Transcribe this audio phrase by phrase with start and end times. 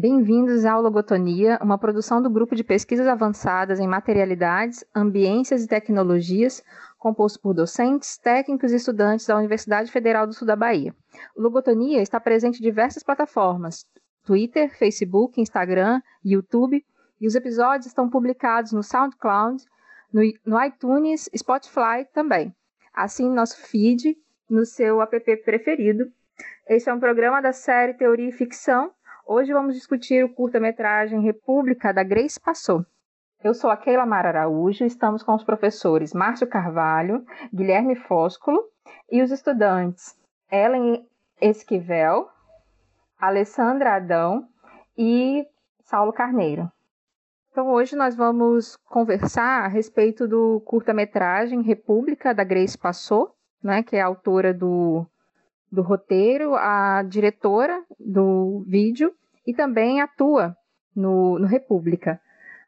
[0.00, 6.64] Bem-vindos ao Logotonia, uma produção do Grupo de Pesquisas Avançadas em Materialidades, Ambiências e Tecnologias,
[6.98, 10.94] composto por docentes, técnicos e estudantes da Universidade Federal do Sul da Bahia.
[11.36, 13.84] Logotonia está presente em diversas plataformas,
[14.24, 16.82] Twitter, Facebook, Instagram, YouTube,
[17.20, 19.62] e os episódios estão publicados no SoundCloud,
[20.10, 22.54] no, no iTunes, Spotify também.
[22.94, 24.16] Assim, nosso feed
[24.48, 26.10] no seu app preferido.
[26.66, 28.92] Esse é um programa da série Teoria e Ficção,
[29.32, 32.84] Hoje vamos discutir o curta-metragem República da Grace Passou.
[33.44, 38.60] Eu sou a Keila Mara Araújo, estamos com os professores Márcio Carvalho, Guilherme Fósculo
[39.08, 40.18] e os estudantes
[40.50, 41.06] Ellen
[41.40, 42.28] Esquivel,
[43.20, 44.48] Alessandra Adão
[44.98, 45.46] e
[45.84, 46.68] Saulo Carneiro.
[47.52, 53.94] Então hoje nós vamos conversar a respeito do curta-metragem República da Grace Passou, né, que
[53.94, 55.06] é autora do,
[55.70, 59.12] do roteiro, a diretora do vídeo
[59.46, 60.56] e também atua
[60.94, 62.20] no, no República.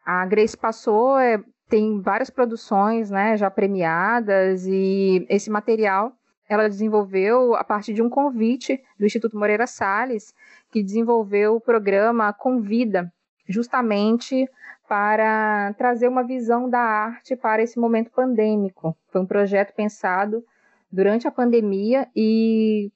[0.04, 6.12] A Grace passou, é, tem várias produções né, já premiadas e esse material
[6.48, 10.34] ela desenvolveu a partir de um convite do Instituto Moreira Salles,
[10.70, 13.10] que desenvolveu o programa Convida,
[13.48, 14.48] justamente
[14.88, 18.94] para trazer uma visão da arte para esse momento pandêmico.
[19.08, 20.44] Foi um projeto pensado
[20.92, 22.92] durante a pandemia e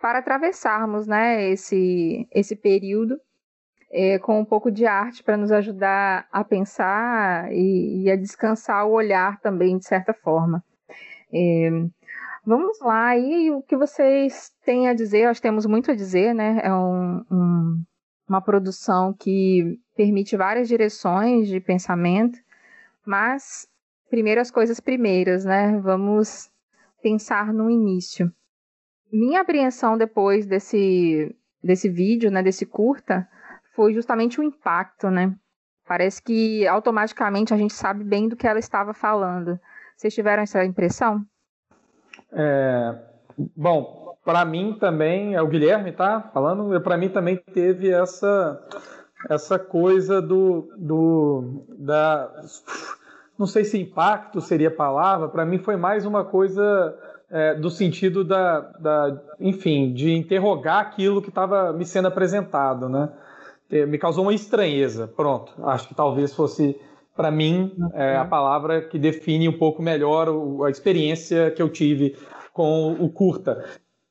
[0.00, 3.18] para atravessarmos né, esse, esse período
[3.90, 8.86] é, com um pouco de arte para nos ajudar a pensar e, e, a descansar
[8.86, 10.62] o olhar também, de certa forma.
[11.32, 11.70] É,
[12.44, 15.26] vamos lá, e o que vocês têm a dizer?
[15.26, 16.60] Nós temos muito a dizer, né?
[16.62, 17.84] É um, um,
[18.28, 22.38] uma produção que permite várias direções de pensamento,
[23.06, 23.68] mas
[24.10, 25.78] primeiro as coisas primeiras, né?
[25.80, 26.50] Vamos
[27.04, 28.32] pensar no início
[29.14, 33.28] minha apreensão depois desse, desse vídeo, né, desse curta,
[33.74, 35.34] foi justamente o impacto, né?
[35.86, 39.58] Parece que automaticamente a gente sabe bem do que ela estava falando.
[39.96, 41.24] Vocês tiveram essa impressão?
[42.32, 42.98] É,
[43.56, 48.60] bom, para mim também, é o Guilherme tá falando, para mim também teve essa
[49.30, 52.30] essa coisa do, do da
[53.38, 56.96] não sei se impacto seria a palavra, para mim foi mais uma coisa
[57.30, 63.10] é, do sentido da, da, enfim, de interrogar aquilo que estava me sendo apresentado, né?
[63.70, 65.08] É, me causou uma estranheza.
[65.08, 66.78] Pronto, acho que talvez fosse
[67.16, 70.28] para mim é, a palavra que define um pouco melhor
[70.64, 72.16] a experiência que eu tive
[72.52, 73.64] com o curta.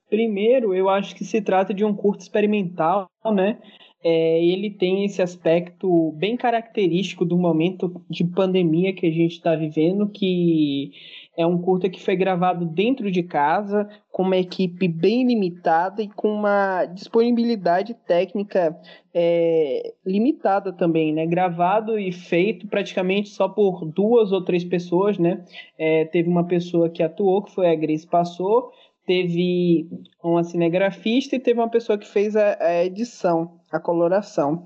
[0.10, 3.58] Primeiro, eu acho que se trata de um curto experimental, né?
[4.04, 9.56] É, ele tem esse aspecto bem característico do momento de pandemia que a gente está
[9.56, 10.92] vivendo, que
[11.36, 16.08] é um curta que foi gravado dentro de casa, com uma equipe bem limitada e
[16.08, 18.78] com uma disponibilidade técnica
[19.14, 21.26] é, limitada também, né?
[21.26, 25.44] Gravado e feito praticamente só por duas ou três pessoas, né?
[25.78, 28.72] É, teve uma pessoa que atuou, que foi a Grace Passou,
[29.06, 29.88] teve
[30.24, 34.64] uma cinegrafista e teve uma pessoa que fez a, a edição, a coloração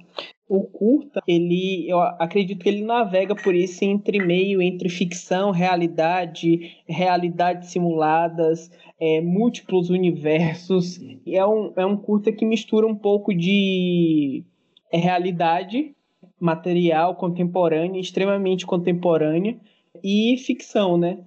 [0.50, 6.78] o curta, ele, eu acredito que ele navega por esse entre meio entre ficção, realidade,
[6.88, 10.98] realidades simuladas, é, múltiplos universos.
[11.26, 14.44] E é um, é um curta que mistura um pouco de
[14.92, 15.94] é, realidade
[16.40, 19.58] material contemporânea, extremamente contemporânea,
[20.04, 21.20] e ficção, né?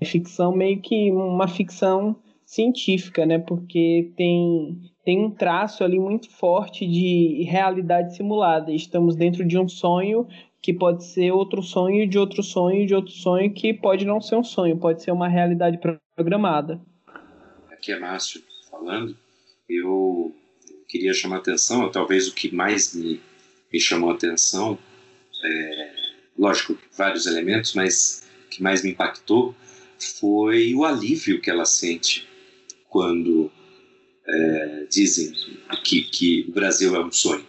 [0.00, 2.14] É ficção meio que uma ficção
[2.48, 3.38] científica, né?
[3.38, 8.72] Porque tem tem um traço ali muito forte de realidade simulada.
[8.72, 10.26] Estamos dentro de um sonho
[10.60, 14.36] que pode ser outro sonho de outro sonho de outro sonho que pode não ser
[14.36, 15.78] um sonho, pode ser uma realidade
[16.16, 16.80] programada.
[17.70, 19.16] Aqui é Márcio falando.
[19.68, 20.34] Eu
[20.88, 23.20] queria chamar atenção, talvez o que mais me,
[23.70, 24.78] me chamou atenção,
[25.44, 25.92] é,
[26.38, 29.54] lógico, vários elementos, mas o que mais me impactou
[29.98, 32.27] foi o alívio que ela sente
[32.88, 33.50] quando
[34.26, 35.32] é, dizem
[35.84, 37.44] que, que o Brasil é um sonho.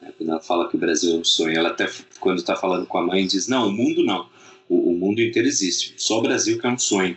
[0.00, 0.12] Né?
[0.16, 1.88] Quando ela fala que o Brasil é um sonho, ela até
[2.20, 4.28] quando está falando com a mãe diz não, o mundo não,
[4.68, 7.16] o, o, mundo inteiro existe, só o Brasil que é um sonho.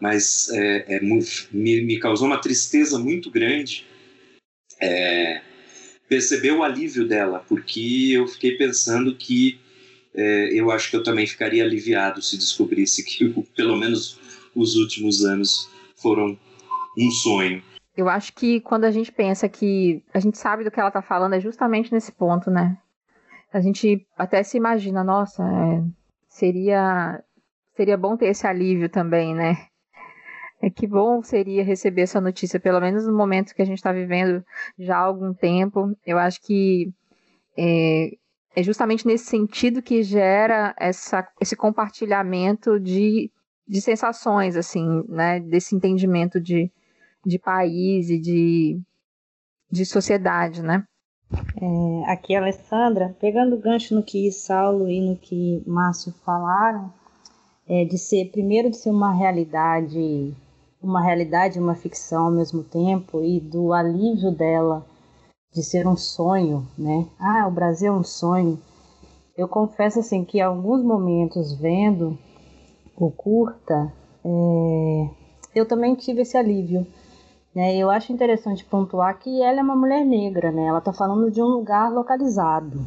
[0.00, 3.84] Mas é, é, me, me, causou uma tristeza muito grande
[4.80, 5.40] é,
[6.08, 9.58] perceber o alívio dela, porque eu fiquei pensando que
[10.14, 14.18] é, eu acho que eu também ficaria aliviado se descobrisse que pelo menos
[14.54, 16.38] os últimos anos foram
[16.98, 17.62] um sonho.
[17.96, 21.02] Eu acho que quando a gente pensa que a gente sabe do que ela tá
[21.02, 22.78] falando, é justamente nesse ponto, né?
[23.52, 25.82] A gente até se imagina, nossa, é,
[26.28, 27.22] seria
[27.74, 29.56] seria bom ter esse alívio também, né?
[30.60, 33.92] É que bom seria receber essa notícia, pelo menos no momento que a gente está
[33.92, 34.44] vivendo
[34.76, 35.96] já há algum tempo.
[36.04, 36.92] Eu acho que
[37.56, 38.10] é,
[38.56, 43.30] é justamente nesse sentido que gera essa, esse compartilhamento de,
[43.68, 45.38] de sensações, assim, né?
[45.38, 46.72] Desse entendimento de,
[47.24, 48.80] de país e de,
[49.70, 50.84] de sociedade, né?
[51.60, 56.92] É, aqui, Alessandra, pegando o gancho no que Saulo e no que Márcio falaram,
[57.68, 60.34] é, de ser, primeiro, de ser uma realidade,
[60.82, 64.86] uma realidade e uma ficção ao mesmo tempo, e do alívio dela
[65.52, 67.06] de ser um sonho, né?
[67.18, 68.58] Ah, o Brasil é um sonho.
[69.36, 72.18] Eu confesso, assim, que alguns momentos, vendo
[72.96, 73.92] o curta,
[74.24, 75.10] é,
[75.54, 76.86] eu também tive esse alívio
[77.54, 77.76] né?
[77.76, 80.66] Eu acho interessante pontuar que ela é uma mulher negra, né?
[80.66, 82.86] Ela está falando de um lugar localizado,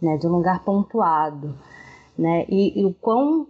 [0.00, 0.16] né?
[0.16, 1.54] De um lugar pontuado,
[2.18, 2.44] né?
[2.48, 3.46] E, e o quão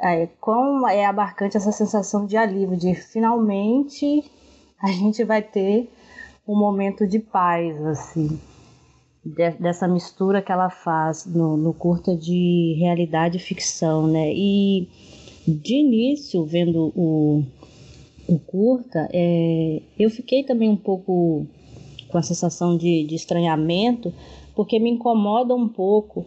[0.00, 4.24] é, quão é abarcante essa sensação de alívio, de finalmente
[4.80, 5.90] a gente vai ter
[6.46, 8.40] um momento de paz, assim,
[9.24, 14.32] de, dessa mistura que ela faz no, no curta de realidade e ficção, né?
[14.32, 14.88] E
[15.46, 17.44] de início, vendo o,
[18.28, 21.46] o curta, é, eu fiquei também um pouco
[22.10, 24.12] com a sensação de, de estranhamento,
[24.54, 26.26] porque me incomoda um pouco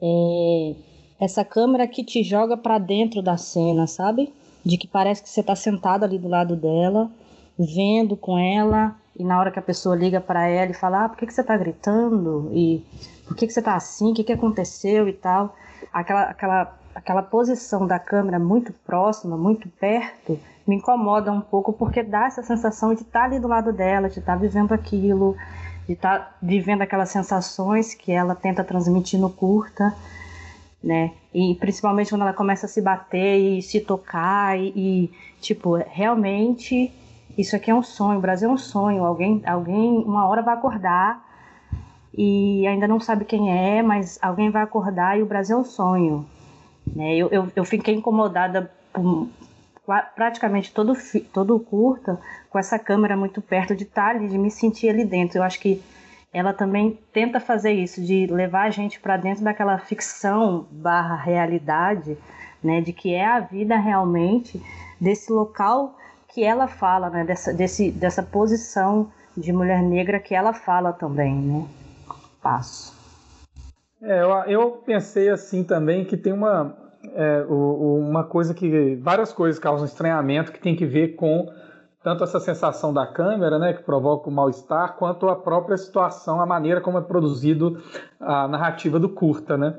[0.00, 0.74] é,
[1.20, 4.32] essa câmera que te joga para dentro da cena, sabe?
[4.64, 7.10] De que parece que você está sentado ali do lado dela,
[7.58, 11.08] vendo com ela, e na hora que a pessoa liga para ela e fala: ah,
[11.08, 12.50] por que, que você está gritando?
[12.52, 12.82] E
[13.26, 14.12] por que, que você está assim?
[14.12, 15.54] O que, que aconteceu e tal?
[15.92, 22.02] Aquela, aquela, aquela posição da câmera muito próxima, muito perto, me incomoda um pouco porque
[22.02, 25.36] dá essa sensação de estar tá ali do lado dela, de estar tá vivendo aquilo,
[25.86, 29.94] de estar tá vivendo aquelas sensações que ela tenta transmitir no curta,
[30.82, 31.12] né?
[31.32, 36.92] E principalmente quando ela começa a se bater e se tocar e, e tipo, realmente
[37.36, 40.54] isso aqui é um sonho, o Brasil é um sonho, alguém, alguém uma hora vai
[40.54, 41.22] acordar
[42.16, 45.64] e ainda não sabe quem é, mas alguém vai acordar e o Brasil é um
[45.64, 46.26] sonho.
[46.94, 47.16] Né?
[47.16, 49.28] Eu, eu, eu fiquei incomodada por,
[50.14, 50.94] praticamente todo,
[51.32, 52.20] todo curta
[52.50, 55.38] com essa câmera muito perto de estar ali, de me sentir ali dentro.
[55.38, 55.82] Eu acho que
[56.32, 62.18] ela também tenta fazer isso, de levar a gente para dentro daquela ficção barra realidade,
[62.62, 64.60] né, de que é a vida realmente
[65.00, 65.96] desse local
[66.28, 71.36] que ela fala, né, dessa, desse, dessa posição de mulher negra que ela fala também,
[71.36, 71.66] né.
[72.42, 72.92] Passo.
[74.02, 76.76] É, eu, eu pensei assim também que tem uma,
[77.14, 78.96] é, uma coisa que.
[78.96, 81.48] várias coisas causam estranhamento que tem que ver com
[82.02, 86.44] tanto essa sensação da câmera, né, que provoca o mal-estar, quanto a própria situação, a
[86.44, 87.82] maneira como é produzido
[88.20, 89.74] a narrativa do curta, né.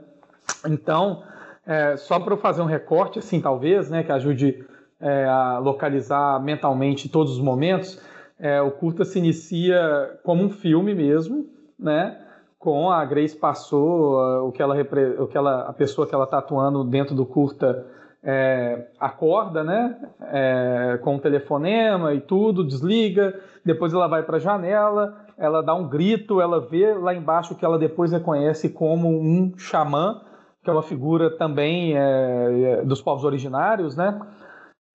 [0.67, 1.21] Então,
[1.67, 4.65] é, só para eu fazer um recorte, assim, talvez, né, que ajude
[4.99, 8.01] é, a localizar mentalmente todos os momentos,
[8.39, 11.47] é, o curta se inicia como um filme mesmo,
[11.77, 12.24] né,
[12.65, 14.75] com a Grace passou, o que ela,
[15.19, 17.85] o que ela a pessoa que ela está atuando dentro do curta
[18.23, 19.95] é, acorda, né,
[20.33, 25.75] é, com o telefonema e tudo, desliga, depois ela vai para a janela, ela dá
[25.75, 30.21] um grito, ela vê lá embaixo que ela depois reconhece como um xamã,
[30.63, 34.19] que é uma figura também é dos povos originários, né,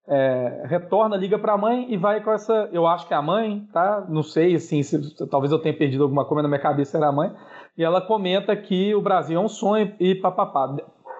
[0.08, 2.69] é, retorna, liga para a mãe e vai com essa.
[2.72, 4.05] Eu acho que é a mãe, tá?
[4.08, 7.12] Não sei, assim, se, talvez eu tenha perdido alguma coisa na minha cabeça, era a
[7.12, 7.32] mãe
[7.81, 10.77] e ela comenta que o Brasil é um sonho e papapá.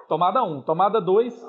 [0.07, 0.47] Tomada 1.
[0.47, 0.61] Um.
[0.61, 1.43] Tomada 2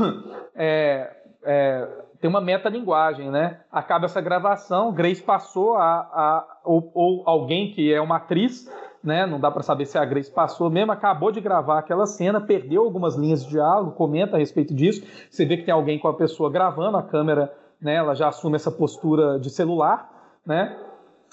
[0.56, 3.60] é, é, tem uma metalinguagem, né?
[3.70, 8.66] Acaba essa gravação, Grace passou a, a ou, ou, alguém que é uma atriz,
[9.02, 9.26] né?
[9.26, 12.84] Não dá para saber se a Grace passou mesmo, acabou de gravar aquela cena, perdeu
[12.84, 15.06] algumas linhas de diálogo, comenta a respeito disso.
[15.28, 17.96] Você vê que tem alguém com a pessoa gravando a câmera, né?
[17.96, 20.10] Ela já assume essa postura de celular,
[20.46, 20.74] né?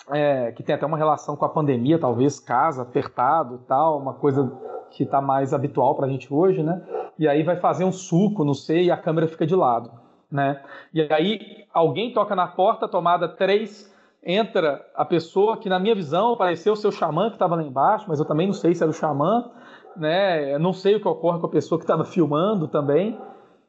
[0.10, 4.52] É, que tem até uma relação com a pandemia, talvez casa, apertado tal, uma coisa
[4.90, 6.82] que está mais habitual para a gente hoje, né?
[7.18, 9.92] E aí vai fazer um suco, não sei, e a câmera fica de lado,
[10.30, 10.62] né?
[10.94, 13.92] E aí alguém toca na porta, tomada 3,
[14.24, 18.20] entra a pessoa que, na minha visão, pareceu o xamã que estava lá embaixo, mas
[18.20, 19.50] eu também não sei se era o xamã,
[19.96, 20.54] né?
[20.54, 23.18] Eu não sei o que ocorre com a pessoa que estava filmando também,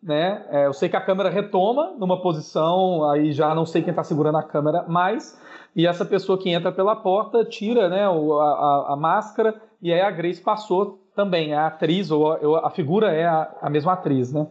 [0.02, 0.44] né?
[0.50, 4.02] É, eu sei que a câmera retoma numa posição, aí já não sei quem está
[4.02, 5.40] segurando a câmera mais,
[5.74, 10.00] e essa pessoa que entra pela porta tira né, a, a, a máscara e aí
[10.00, 14.32] a Grace passou também, a atriz, ou a, a figura é a, a, mesma atriz,
[14.32, 14.46] né?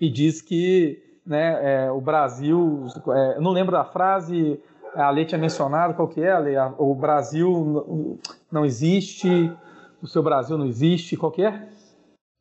[0.00, 4.60] E diz que né, é, o Brasil, é, não lembro da frase,
[4.94, 6.56] a Lei tinha mencionado, qual que é, Ale?
[6.78, 8.18] O Brasil
[8.50, 9.52] não existe,
[10.02, 11.68] o seu Brasil não existe, qual que é?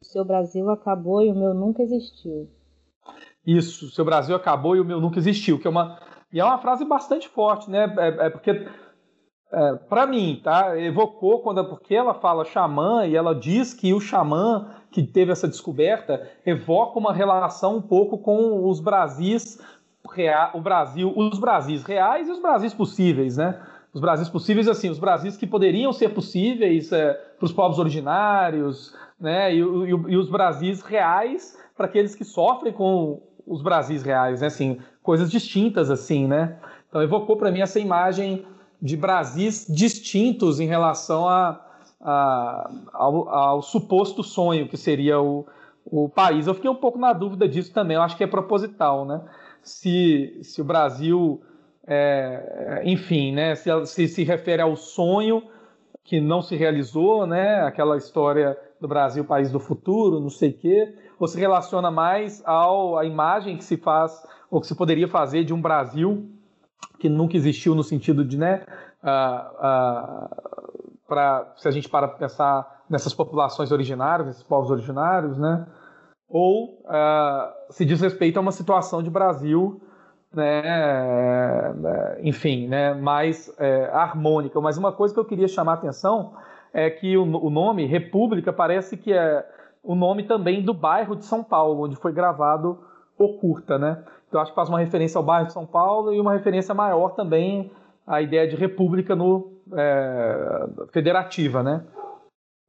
[0.02, 2.50] O seu Brasil acabou e o meu nunca existiu.
[3.46, 6.00] Isso, seu Brasil acabou e o meu nunca existiu, que é uma
[6.32, 7.94] e é uma frase bastante forte, né?
[7.98, 8.68] É, é porque
[9.52, 10.80] é, para mim, tá?
[10.80, 15.48] Evocou quando porque ela fala xamã e ela diz que o xamã que teve essa
[15.48, 19.60] descoberta evoca uma relação um pouco com os Brasis
[20.54, 23.62] o Brasil, os Brasis reais e os Brasis possíveis, né?
[23.94, 28.96] Os Brasis possíveis, assim, os Brasis que poderiam ser possíveis é, para os povos originários,
[29.20, 29.54] né?
[29.54, 34.48] E, e, e os Brasis reais para aqueles que sofrem com os Brasis reais, né?
[34.48, 36.58] Assim, coisas distintas, assim, né?
[36.88, 38.46] Então evocou para mim essa imagem
[38.82, 41.60] de Brasis distintos em relação a,
[42.02, 45.46] a ao, ao, suposto sonho que seria o,
[45.86, 46.48] o país.
[46.48, 49.22] Eu fiquei um pouco na dúvida disso também, eu acho que é proposital, né?
[49.62, 51.42] Se, se o Brasil,
[51.86, 53.56] é, enfim, né?
[53.56, 55.44] Se, se se refere ao sonho
[56.04, 57.62] que não se realizou, né?
[57.62, 62.42] Aquela história do Brasil, país do futuro, não sei o quê, ou se relaciona mais
[62.46, 66.30] ao, à imagem que se faz, ou que se poderia fazer de um Brasil
[66.98, 68.66] que nunca existiu no sentido de, né,
[69.04, 75.66] uh, uh, se a gente para pensar nessas populações originárias, nesses povos originários, né,
[76.28, 79.82] ou uh, se diz respeito a uma situação de Brasil,
[80.32, 81.74] né,
[82.22, 84.62] enfim, né, mais é, harmônica.
[84.62, 86.34] Mas uma coisa que eu queria chamar a atenção
[86.72, 89.44] é que o, o nome República parece que é
[89.84, 92.80] o nome também do bairro de São Paulo, onde foi gravado
[93.18, 94.04] o curta, né?
[94.28, 97.10] Então acho que faz uma referência ao bairro de São Paulo e uma referência maior
[97.16, 97.72] também
[98.06, 101.84] à ideia de república no é, federativa, né?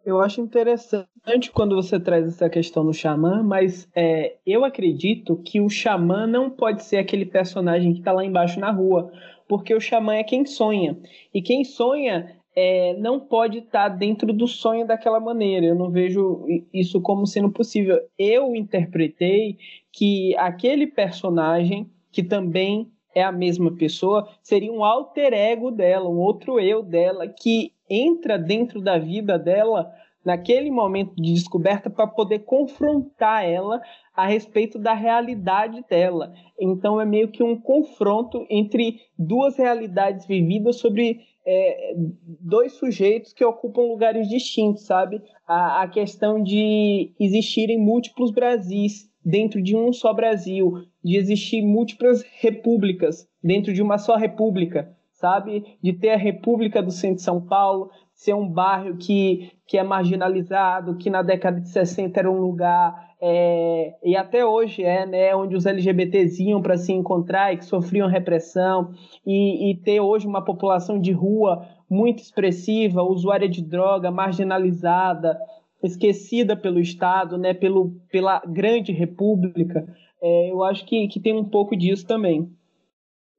[0.04, 5.60] Eu acho interessante quando você traz essa questão do xamã, mas é, eu acredito que
[5.60, 9.12] o xamã não pode ser aquele personagem que está lá embaixo na rua,
[9.46, 10.98] porque o xamã é quem sonha.
[11.34, 15.66] E quem sonha é, não pode estar dentro do sonho daquela maneira.
[15.66, 18.00] Eu não vejo isso como sendo possível.
[18.18, 19.58] Eu interpretei
[19.92, 26.18] que aquele personagem, que também é a mesma pessoa, seria um alter ego dela, um
[26.18, 29.90] outro eu dela, que entra dentro da vida dela
[30.24, 33.80] naquele momento de descoberta para poder confrontar ela
[34.14, 36.32] a respeito da realidade dela.
[36.58, 41.94] Então é meio que um confronto entre duas realidades vividas sobre é,
[42.40, 45.22] dois sujeitos que ocupam lugares distintos, sabe?
[45.46, 52.22] A, a questão de existirem múltiplos Brasis dentro de um só Brasil, de existir múltiplas
[52.40, 55.64] repúblicas dentro de uma só república, sabe?
[55.82, 59.82] De ter a República do Centro de São Paulo, ser um bairro que, que é
[59.82, 65.34] marginalizado, que na década de 60 era um lugar, é, e até hoje é, né,
[65.34, 68.92] onde os LGBTs iam para se encontrar e que sofriam repressão,
[69.26, 75.38] e, e ter hoje uma população de rua muito expressiva, usuária de droga, marginalizada,
[75.82, 79.86] esquecida pelo Estado, né, pelo, pela grande república,
[80.22, 82.52] é, eu acho que, que tem um pouco disso também.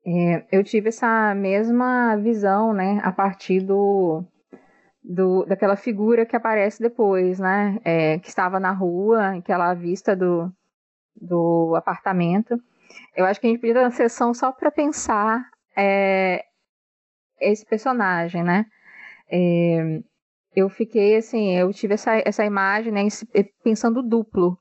[0.04, 4.26] É, eu tive essa mesma visão, né, a partir do,
[5.03, 10.51] do daquela figura que aparece depois, né, é, que estava na rua, aquela vista do,
[11.15, 12.60] do apartamento.
[13.15, 15.43] Eu acho que a gente podia dar uma sessão só para pensar
[15.75, 16.43] é,
[17.39, 18.65] esse personagem, né?
[19.31, 20.01] É,
[20.55, 23.01] eu fiquei assim, eu tive essa, essa imagem, né,
[23.63, 24.58] pensando duplo,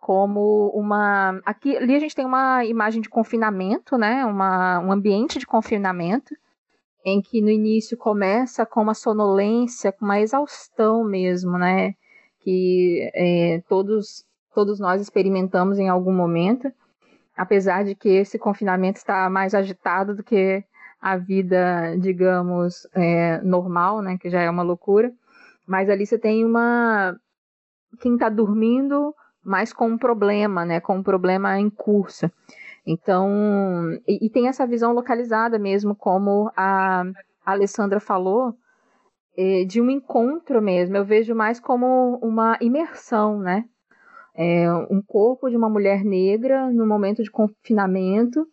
[0.00, 1.40] como uma.
[1.44, 4.24] Aqui, ali a gente tem uma imagem de confinamento, né?
[4.24, 6.34] Uma, um ambiente de confinamento,
[7.04, 11.94] em que no início começa com uma sonolência, com uma exaustão mesmo, né?
[12.40, 16.72] Que é, todos, todos nós experimentamos em algum momento,
[17.36, 20.64] apesar de que esse confinamento está mais agitado do que
[21.00, 24.16] a vida, digamos, é, normal, né?
[24.16, 25.12] Que já é uma loucura.
[25.66, 27.16] Mas ali você tem uma.
[28.00, 30.80] Quem está dormindo, mas com um problema, né?
[30.80, 32.30] Com um problema em curso.
[32.86, 33.30] Então,
[34.06, 37.02] e, e tem essa visão localizada mesmo, como a,
[37.44, 38.54] a Alessandra falou,
[39.36, 40.96] é, de um encontro mesmo.
[40.96, 43.64] Eu vejo mais como uma imersão, né?
[44.34, 48.46] É, um corpo de uma mulher negra no momento de confinamento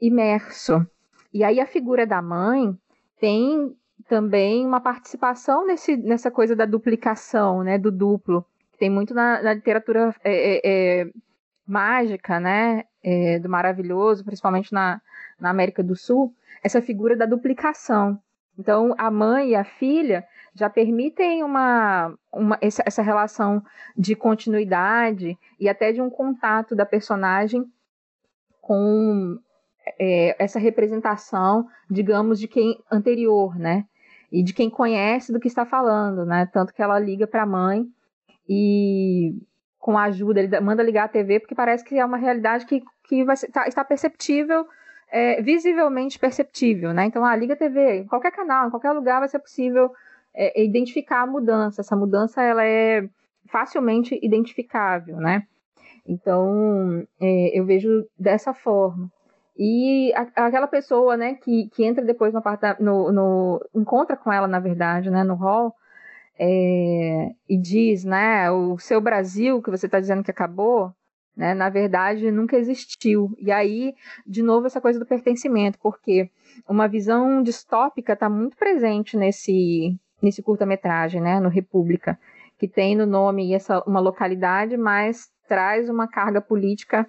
[0.00, 0.86] imerso.
[1.32, 2.74] E aí a figura da mãe
[3.18, 3.76] tem
[4.08, 8.44] também uma participação nesse, nessa coisa da duplicação, né, do duplo.
[8.78, 11.10] Tem muito na, na literatura é, é, é,
[11.70, 15.00] mágica, né, é, do maravilhoso, principalmente na,
[15.38, 18.18] na América do Sul, essa figura da duplicação.
[18.58, 20.24] Então, a mãe e a filha
[20.54, 23.62] já permitem uma, uma essa, relação
[23.96, 27.64] de continuidade e até de um contato da personagem
[28.60, 29.38] com
[29.98, 33.86] é, essa representação, digamos, de quem anterior, né?
[34.32, 36.46] e de quem conhece do que está falando, né?
[36.52, 37.86] Tanto que ela liga para a mãe
[38.48, 39.34] e
[39.80, 42.84] com a ajuda, ele manda ligar a TV, porque parece que é uma realidade que,
[43.04, 44.66] que vai tá, está perceptível,
[45.10, 47.06] é, visivelmente perceptível, né?
[47.06, 49.90] Então, ah, liga a TV, em qualquer canal, em qualquer lugar vai ser possível
[50.34, 51.80] é, identificar a mudança.
[51.80, 53.08] Essa mudança, ela é
[53.46, 55.44] facilmente identificável, né?
[56.06, 59.10] Então, é, eu vejo dessa forma.
[59.56, 62.40] E a, aquela pessoa, né, que, que entra depois no,
[62.78, 65.74] no, no encontra com ela, na verdade, né, no hall,
[66.42, 70.90] é, e diz, né, o seu Brasil que você está dizendo que acabou,
[71.36, 73.36] né, na verdade nunca existiu.
[73.38, 73.94] E aí,
[74.26, 76.30] de novo, essa coisa do pertencimento, porque
[76.66, 82.18] uma visão distópica está muito presente nesse, nesse curta-metragem, né, no República,
[82.58, 87.06] que tem no nome essa, uma localidade, mas traz uma carga política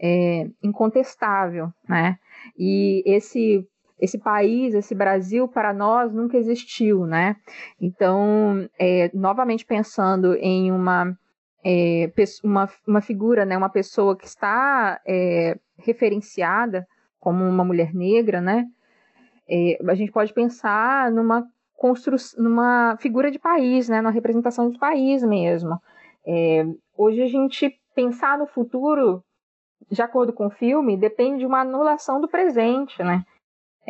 [0.00, 2.18] é, incontestável, né?
[2.58, 3.68] E esse
[4.00, 7.36] esse país, esse Brasil, para nós nunca existiu, né?
[7.80, 11.16] Então, é, novamente pensando em uma,
[11.64, 12.10] é,
[12.42, 16.86] uma, uma figura, né, uma pessoa que está é, referenciada
[17.18, 18.66] como uma mulher negra, né?
[19.48, 24.78] É, a gente pode pensar numa construção, numa figura de país, né, na representação de
[24.78, 25.78] país mesmo.
[26.26, 26.64] É,
[26.96, 29.22] hoje a gente pensar no futuro,
[29.90, 33.24] de acordo com o filme, depende de uma anulação do presente, né?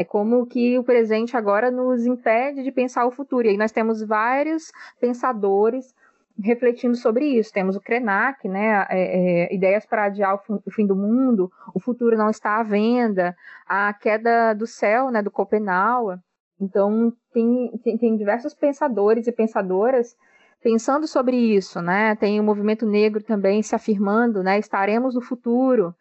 [0.01, 3.47] É como que o presente agora nos impede de pensar o futuro.
[3.47, 5.95] E aí nós temos vários pensadores
[6.43, 7.53] refletindo sobre isso.
[7.53, 12.17] Temos o Krenak, né, é, é, ideias para adiar o fim do mundo, o futuro
[12.17, 16.19] não está à venda, a queda do céu, né, do Copenhague.
[16.59, 20.17] Então tem, tem, tem diversos pensadores e pensadoras
[20.61, 22.15] pensando sobre isso, né?
[22.17, 24.59] Tem o movimento negro também se afirmando, né?
[24.59, 25.95] Estaremos no futuro,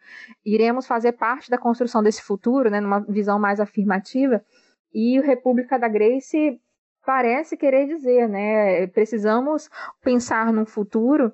[0.45, 2.79] iremos fazer parte da construção desse futuro, né?
[2.79, 4.43] Numa visão mais afirmativa.
[4.93, 6.59] E o República da Grace
[7.05, 8.87] parece querer dizer, né?
[8.87, 9.69] Precisamos
[10.03, 11.31] pensar num futuro,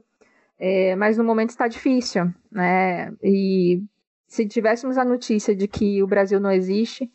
[0.60, 3.12] é, mas no momento está difícil, né?
[3.24, 3.82] E
[4.28, 7.12] se tivéssemos a notícia de que o Brasil não existe,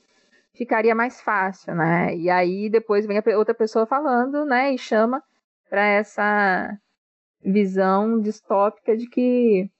[0.52, 2.16] ficaria mais fácil, né?
[2.16, 4.74] E aí depois vem outra pessoa falando, né?
[4.74, 5.22] E chama
[5.70, 6.76] para essa
[7.42, 9.70] visão distópica de que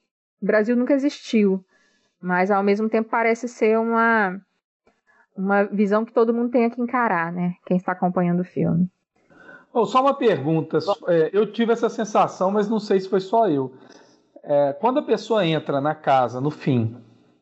[0.40, 1.62] o Brasil nunca existiu,
[2.22, 4.40] mas ao mesmo tempo parece ser uma
[5.36, 7.54] uma visão que todo mundo tem que encarar, né?
[7.66, 8.88] Quem está acompanhando o filme.
[9.72, 10.78] Oh, só uma pergunta.
[11.08, 13.72] É, eu tive essa sensação, mas não sei se foi só eu.
[14.42, 16.96] É, quando a pessoa entra na casa, no fim,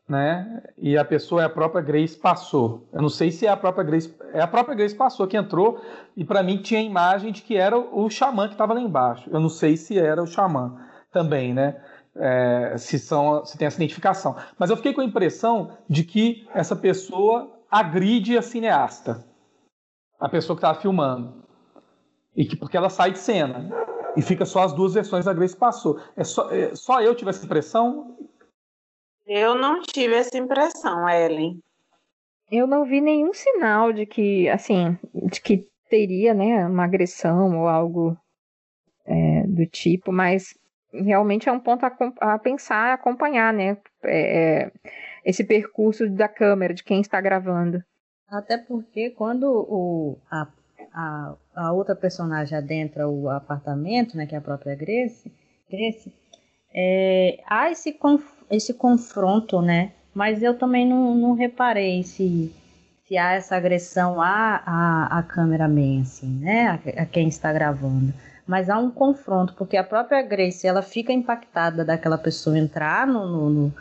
[0.09, 0.63] né?
[0.75, 2.89] E a pessoa é a própria Grace passou.
[2.91, 5.79] Eu não sei se é a própria Grace, é a própria Grace passou que entrou
[6.17, 9.29] e para mim tinha a imagem de que era o xamã que estava lá embaixo.
[9.31, 10.77] Eu não sei se era o xamã
[11.11, 11.79] também, né?
[12.15, 14.35] É, se são, se tem essa identificação.
[14.57, 19.23] Mas eu fiquei com a impressão de que essa pessoa agride a cineasta,
[20.19, 21.43] a pessoa que estava filmando,
[22.35, 23.69] e que porque ela sai de cena
[24.17, 25.99] e fica só as duas versões da Grace passou.
[26.17, 28.17] É só, é, só eu tive essa impressão
[29.29, 31.61] eu não tive essa impressão, Ellen.
[32.51, 37.67] Eu não vi nenhum sinal de que, assim, de que teria, né, uma agressão ou
[37.67, 38.17] algo
[39.05, 40.57] é, do tipo, mas
[40.91, 44.71] realmente é um ponto a, a pensar, a acompanhar, né, é, é,
[45.23, 47.83] esse percurso da câmera, de quem está gravando.
[48.27, 50.47] Até porque quando o, a,
[50.91, 55.31] a, a outra personagem adentra o apartamento, né, que é a própria Grace,
[55.69, 56.11] Grace
[56.73, 59.91] é, há esse conflito esse confronto, né?
[60.13, 62.51] Mas eu também não, não reparei se,
[63.07, 66.67] se há essa agressão à, à, à cameraman, assim, né?
[66.67, 68.13] A, a, quem está gravando.
[68.47, 73.27] Mas há um confronto, porque a própria Grace, ela fica impactada daquela pessoa entrar no,
[73.27, 73.73] no, no,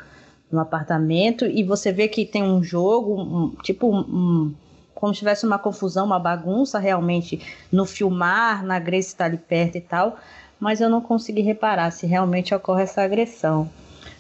[0.53, 4.55] no apartamento e você vê que tem um jogo, um, tipo um,
[4.94, 7.40] como se tivesse uma confusão, uma bagunça realmente
[7.72, 10.18] no filmar, na Grace estar ali perto e tal,
[10.61, 13.68] mas eu não consegui reparar se realmente ocorre essa agressão.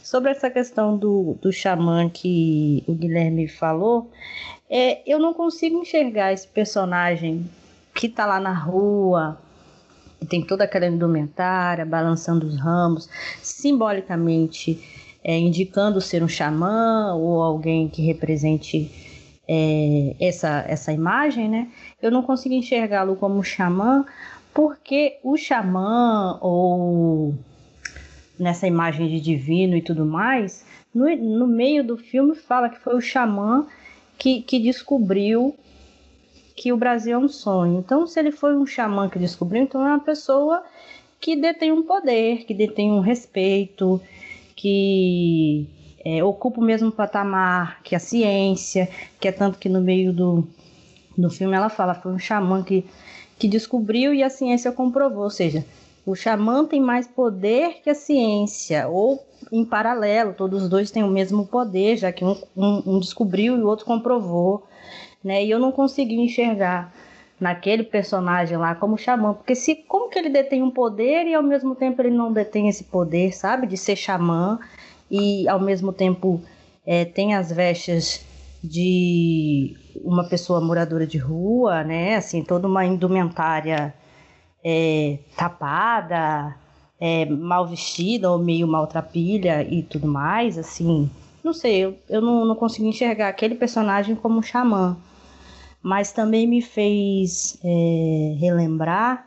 [0.02, 4.10] Sobre essa questão do, do xamã que o Guilherme falou,
[4.70, 7.48] é, eu não consigo enxergar esse personagem
[7.94, 9.38] que está lá na rua,
[10.28, 13.08] tem toda aquela indumentária, balançando os ramos,
[13.42, 14.80] simbolicamente
[15.22, 18.90] é, indicando ser um xamã ou alguém que represente
[19.46, 21.68] é, essa, essa imagem, né?
[22.00, 24.04] Eu não consigo enxergá-lo como xamã,
[24.52, 27.34] porque o xamã ou
[28.38, 32.96] nessa imagem de divino e tudo mais, no, no meio do filme fala que foi
[32.96, 33.66] o xamã
[34.16, 35.54] que, que descobriu
[36.56, 37.78] que o Brasil é um sonho.
[37.78, 40.64] Então, se ele foi um xamã que descobriu, então é uma pessoa
[41.20, 44.00] que detém um poder, que detém um respeito,
[44.56, 45.68] que
[46.04, 48.88] é, ocupa o mesmo patamar que a ciência,
[49.20, 50.48] que é tanto que no meio do,
[51.16, 52.84] do filme ela fala, foi um xamã que,
[53.38, 55.64] que descobriu e a ciência comprovou, ou seja,
[56.08, 59.22] O xamã tem mais poder que a ciência, ou
[59.52, 63.58] em paralelo, todos os dois têm o mesmo poder, já que um, um, um descobriu
[63.58, 64.66] e o outro comprovou,
[65.22, 65.44] né?
[65.44, 66.90] E eu não consegui enxergar
[67.38, 71.42] naquele personagem lá como xamã, porque se como que ele detém um poder e ao
[71.42, 74.58] mesmo tempo ele não detém esse poder, sabe, de ser xamã
[75.10, 76.40] e ao mesmo tempo
[76.86, 78.24] é, tem as vestes
[78.62, 82.16] de uma pessoa moradora de rua, né?
[82.16, 83.94] Assim, toda uma indumentária
[84.64, 86.56] é, tapada,
[87.00, 91.08] é, mal vestida ou meio maltrapilha e tudo mais, assim.
[91.42, 94.96] Não sei, eu, eu não, não consegui enxergar aquele personagem como um xamã.
[95.80, 99.26] Mas também me fez é, relembrar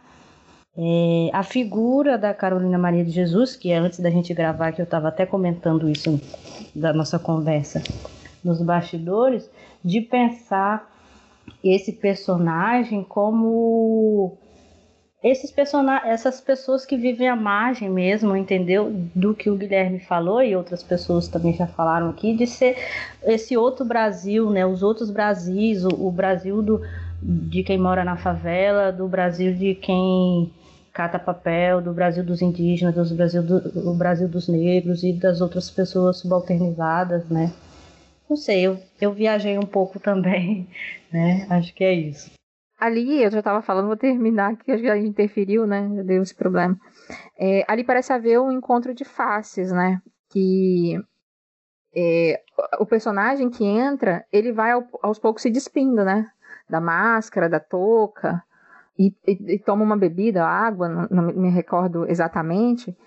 [0.78, 4.82] é, a figura da Carolina Maria de Jesus, que é antes da gente gravar, que
[4.82, 6.20] eu estava até comentando isso
[6.76, 7.82] da nossa conversa
[8.44, 9.50] nos bastidores,
[9.84, 10.90] de pensar
[11.64, 14.38] esse personagem como
[15.24, 18.92] esses personagens, essas pessoas que vivem à margem mesmo, entendeu?
[19.14, 22.76] Do que o Guilherme falou e outras pessoas também já falaram aqui, de ser
[23.24, 24.66] esse outro Brasil, né?
[24.66, 26.82] Os outros Brasis, o, o Brasil do,
[27.22, 30.52] de quem mora na favela, do Brasil de quem
[30.92, 35.40] cata papel, do Brasil dos indígenas, do Brasil, do, do Brasil dos negros e das
[35.40, 37.52] outras pessoas subalternizadas, né?
[38.32, 40.66] Não sei, eu, eu viajei um pouco também,
[41.12, 41.46] né?
[41.50, 42.32] Acho que é isso.
[42.80, 46.02] Ali, eu já estava falando, vou terminar, que a gente interferiu, né?
[46.06, 46.80] Deu esse problema.
[47.38, 50.02] É, ali parece haver um encontro de faces, né?
[50.30, 50.98] Que
[51.94, 52.42] é,
[52.80, 56.26] o personagem que entra, ele vai ao, aos poucos se despindo, né?
[56.70, 58.42] Da máscara, da touca,
[58.98, 62.98] e, e, e toma uma bebida, água, não, não, me recordo exatamente.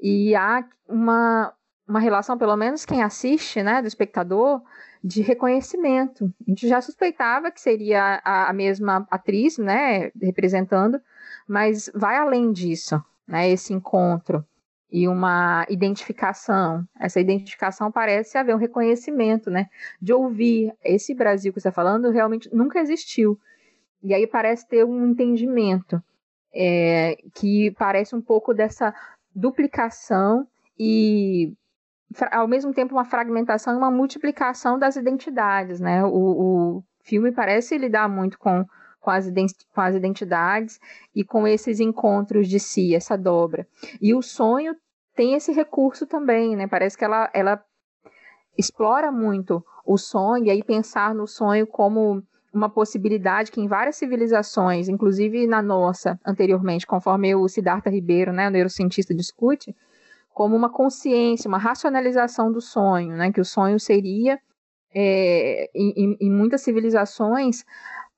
[0.00, 1.52] E há uma,
[1.90, 4.62] uma relação, pelo menos quem assiste, né, do espectador,
[5.02, 6.32] de reconhecimento.
[6.46, 11.00] A gente já suspeitava que seria a, a mesma atriz, né, representando,
[11.48, 14.44] mas vai além disso, né, esse encontro
[14.90, 16.86] e uma identificação.
[16.98, 19.66] Essa identificação parece haver um reconhecimento, né,
[20.00, 23.38] de ouvir esse Brasil que você está falando realmente nunca existiu.
[24.02, 26.00] E aí parece ter um entendimento
[26.54, 28.94] é, que parece um pouco dessa
[29.34, 30.46] duplicação
[30.78, 31.52] e
[32.30, 36.04] ao mesmo tempo uma fragmentação e uma multiplicação das identidades, né?
[36.04, 36.08] O,
[36.78, 38.64] o filme parece lidar muito com,
[39.00, 39.26] com, as,
[39.74, 40.78] com as identidades
[41.14, 43.66] e com esses encontros de si, essa dobra.
[44.00, 44.74] E o sonho
[45.14, 46.66] tem esse recurso também, né?
[46.66, 47.62] Parece que ela, ela
[48.56, 53.96] explora muito o sonho e aí pensar no sonho como uma possibilidade que em várias
[53.96, 59.74] civilizações, inclusive na nossa anteriormente, conforme o Siddhartha Ribeiro, né, o neurocientista, discute,
[60.32, 63.32] como uma consciência, uma racionalização do sonho, né?
[63.32, 64.38] Que o sonho seria,
[64.94, 67.64] é, em, em, muitas civilizações,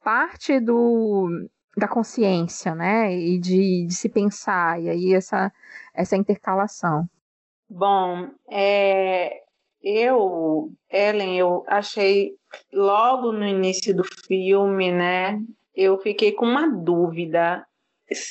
[0.02, 1.28] parte do,
[1.76, 3.14] da consciência, né?
[3.14, 5.52] E de, de se pensar, e aí essa,
[5.94, 7.08] essa intercalação.
[7.68, 9.42] Bom, é,
[9.82, 12.36] eu, Ellen, eu achei
[12.72, 15.40] logo no início do filme, né?
[15.74, 17.66] Eu fiquei com uma dúvida.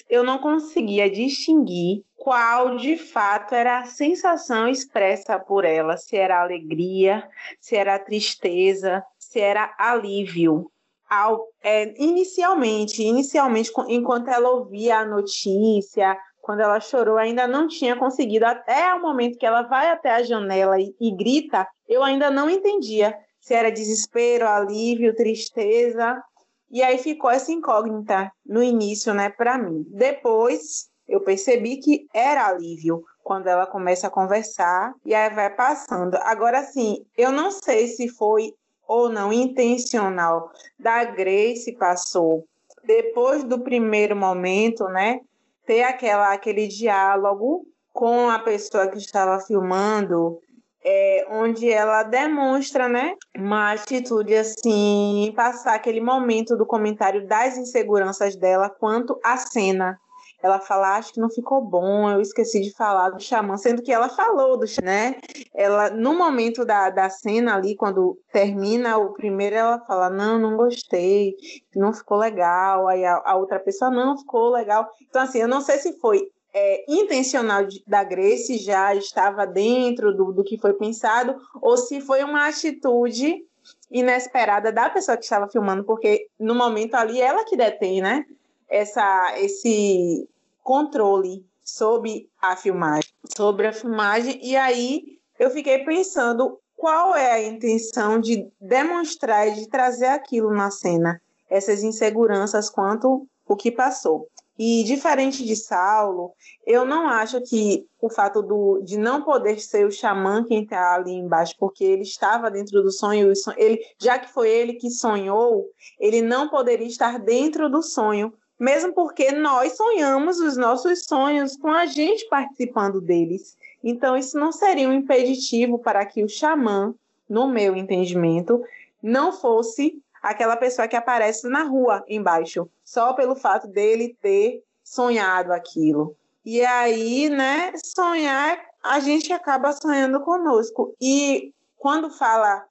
[0.08, 6.39] Eu não conseguia distinguir qual de fato era a sensação expressa por ela, se era
[6.39, 7.27] alegria,
[7.60, 10.71] se era tristeza, se era alívio.
[11.10, 17.95] Ao, é, inicialmente, inicialmente, enquanto ela ouvia a notícia, quando ela chorou, ainda não tinha
[17.95, 22.29] conseguido, até o momento que ela vai até a janela e, e grita, eu ainda
[22.29, 26.21] não entendia se era desespero, alívio, tristeza.
[26.69, 29.84] E aí ficou essa incógnita no início, né, para mim.
[29.89, 36.15] Depois, eu percebi que era alívio quando ela começa a conversar e aí vai passando.
[36.21, 38.54] Agora, sim, eu não sei se foi
[38.88, 42.45] ou não intencional da Grace passou
[42.84, 45.19] depois do primeiro momento, né?
[45.65, 50.39] Ter aquela, aquele diálogo com a pessoa que estava filmando,
[50.84, 58.36] é, onde ela demonstra, né, uma atitude assim, passar aquele momento do comentário das inseguranças
[58.36, 60.00] dela quanto à cena
[60.41, 63.91] ela fala, acho que não ficou bom, eu esqueci de falar do xamã, sendo que
[63.91, 65.17] ela falou do né?
[65.54, 70.56] Ela, no momento da, da cena ali, quando termina o primeiro, ela fala, não, não
[70.58, 71.36] gostei,
[71.75, 74.88] não ficou legal, aí a, a outra pessoa, não, ficou legal.
[75.01, 80.32] Então, assim, eu não sei se foi é, intencional da Grace, já estava dentro do,
[80.32, 83.45] do que foi pensado, ou se foi uma atitude
[83.89, 88.25] inesperada da pessoa que estava filmando, porque no momento ali ela que detém, né?
[88.71, 90.27] Essa, esse
[90.63, 97.43] controle sobre a filmagem, sobre a filmagem, e aí eu fiquei pensando qual é a
[97.43, 104.27] intenção de demonstrar e de trazer aquilo na cena, essas inseguranças quanto o que passou.
[104.57, 106.34] E diferente de Saulo,
[106.65, 110.95] eu não acho que o fato do, de não poder ser o xamã quem está
[110.95, 115.67] ali embaixo, porque ele estava dentro do sonho, ele, já que foi ele que sonhou,
[115.99, 121.69] ele não poderia estar dentro do sonho, mesmo porque nós sonhamos os nossos sonhos com
[121.69, 123.58] a gente participando deles.
[123.84, 126.93] Então, isso não seria um impeditivo para que o xamã,
[127.28, 128.63] no meu entendimento,
[129.02, 135.52] não fosse aquela pessoa que aparece na rua embaixo, só pelo fato dele ter sonhado
[135.52, 136.15] aquilo.
[136.45, 140.93] E aí, né, sonhar, a gente acaba sonhando conosco.
[141.02, 142.63] E quando fala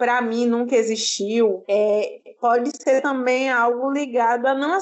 [0.00, 4.78] para mim nunca existiu, é, pode ser também algo ligado a não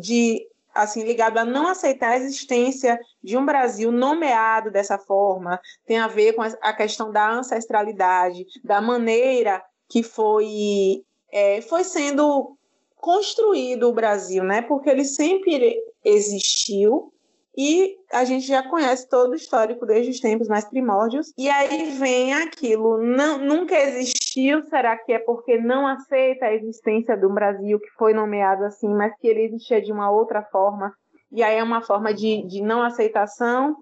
[0.00, 0.44] de
[0.74, 6.08] assim ligado a não aceitar a existência de um Brasil nomeado dessa forma, tem a
[6.08, 12.56] ver com a questão da ancestralidade, da maneira que foi é, foi sendo
[12.96, 14.60] construído o Brasil, né?
[14.62, 17.12] Porque ele sempre existiu
[17.60, 21.32] e a gente já conhece todo o histórico desde os tempos mais primórdios.
[21.36, 24.17] E aí vem aquilo, não, nunca existiu,
[24.68, 29.12] será que é porque não aceita a existência do Brasil que foi nomeado assim, mas
[29.18, 30.92] que ele existia de uma outra forma?
[31.30, 33.74] E aí é uma forma de, de não aceitação.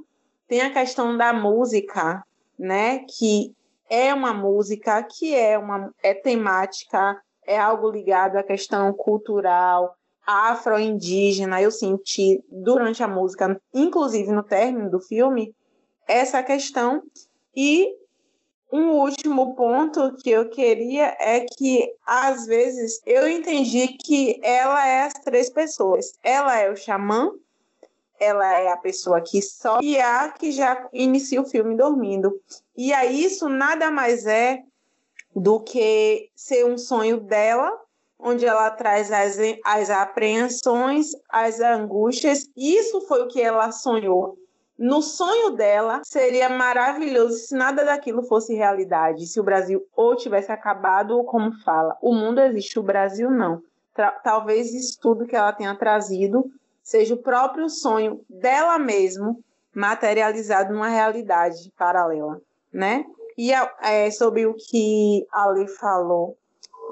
[0.49, 2.23] Tem a questão da música,
[2.59, 3.01] né?
[3.19, 3.53] Que
[3.91, 7.17] é uma música que é uma é temática
[7.47, 9.95] é algo ligado à questão cultural,
[10.27, 11.63] afro-indígena.
[11.63, 15.55] Eu senti durante a música, inclusive no término do filme,
[16.09, 17.03] essa questão.
[17.55, 17.89] E
[18.71, 25.05] um último ponto que eu queria é que, às vezes, eu entendi que ela é
[25.05, 26.15] as três pessoas.
[26.23, 27.33] Ela é o xamã,
[28.19, 32.41] ela é a pessoa que só e a que já inicia o filme dormindo.
[32.77, 34.63] E aí isso nada mais é
[35.35, 37.71] do que ser um sonho dela,
[38.19, 42.51] onde ela traz as, as apreensões, as angústias.
[42.57, 44.39] Isso foi o que ela sonhou.
[44.79, 50.53] No sonho dela, seria maravilhoso se nada daquilo fosse realidade, se o Brasil ou tivesse
[50.53, 53.63] acabado, ou como fala, o mundo existe, o Brasil não.
[54.23, 56.51] Talvez isso tudo que ela tenha trazido
[56.83, 59.43] seja o próprio sonho dela mesmo
[59.75, 62.41] materializado numa realidade paralela,
[62.73, 63.05] né?
[63.37, 66.37] E é, sobre o que Ali falou,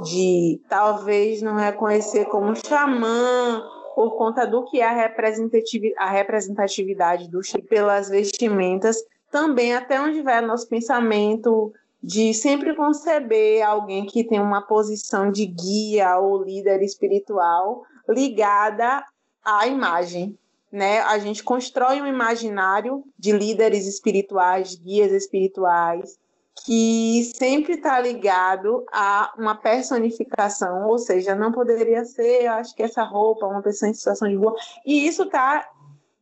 [0.03, 3.63] de talvez não reconhecer como xamã
[3.95, 8.97] por conta do que é a representatividade, do pelas vestimentas,
[9.31, 15.47] também até onde vai nosso pensamento de sempre conceber alguém que tem uma posição de
[15.47, 19.03] guia ou líder espiritual ligada
[19.43, 20.39] à imagem,
[20.71, 21.01] né?
[21.01, 26.19] A gente constrói um imaginário de líderes espirituais, guias espirituais,
[26.65, 32.83] que sempre está ligado a uma personificação, ou seja, não poderia ser, eu acho que
[32.83, 34.55] essa roupa, uma pessoa em situação de rua,
[34.87, 35.69] e isso está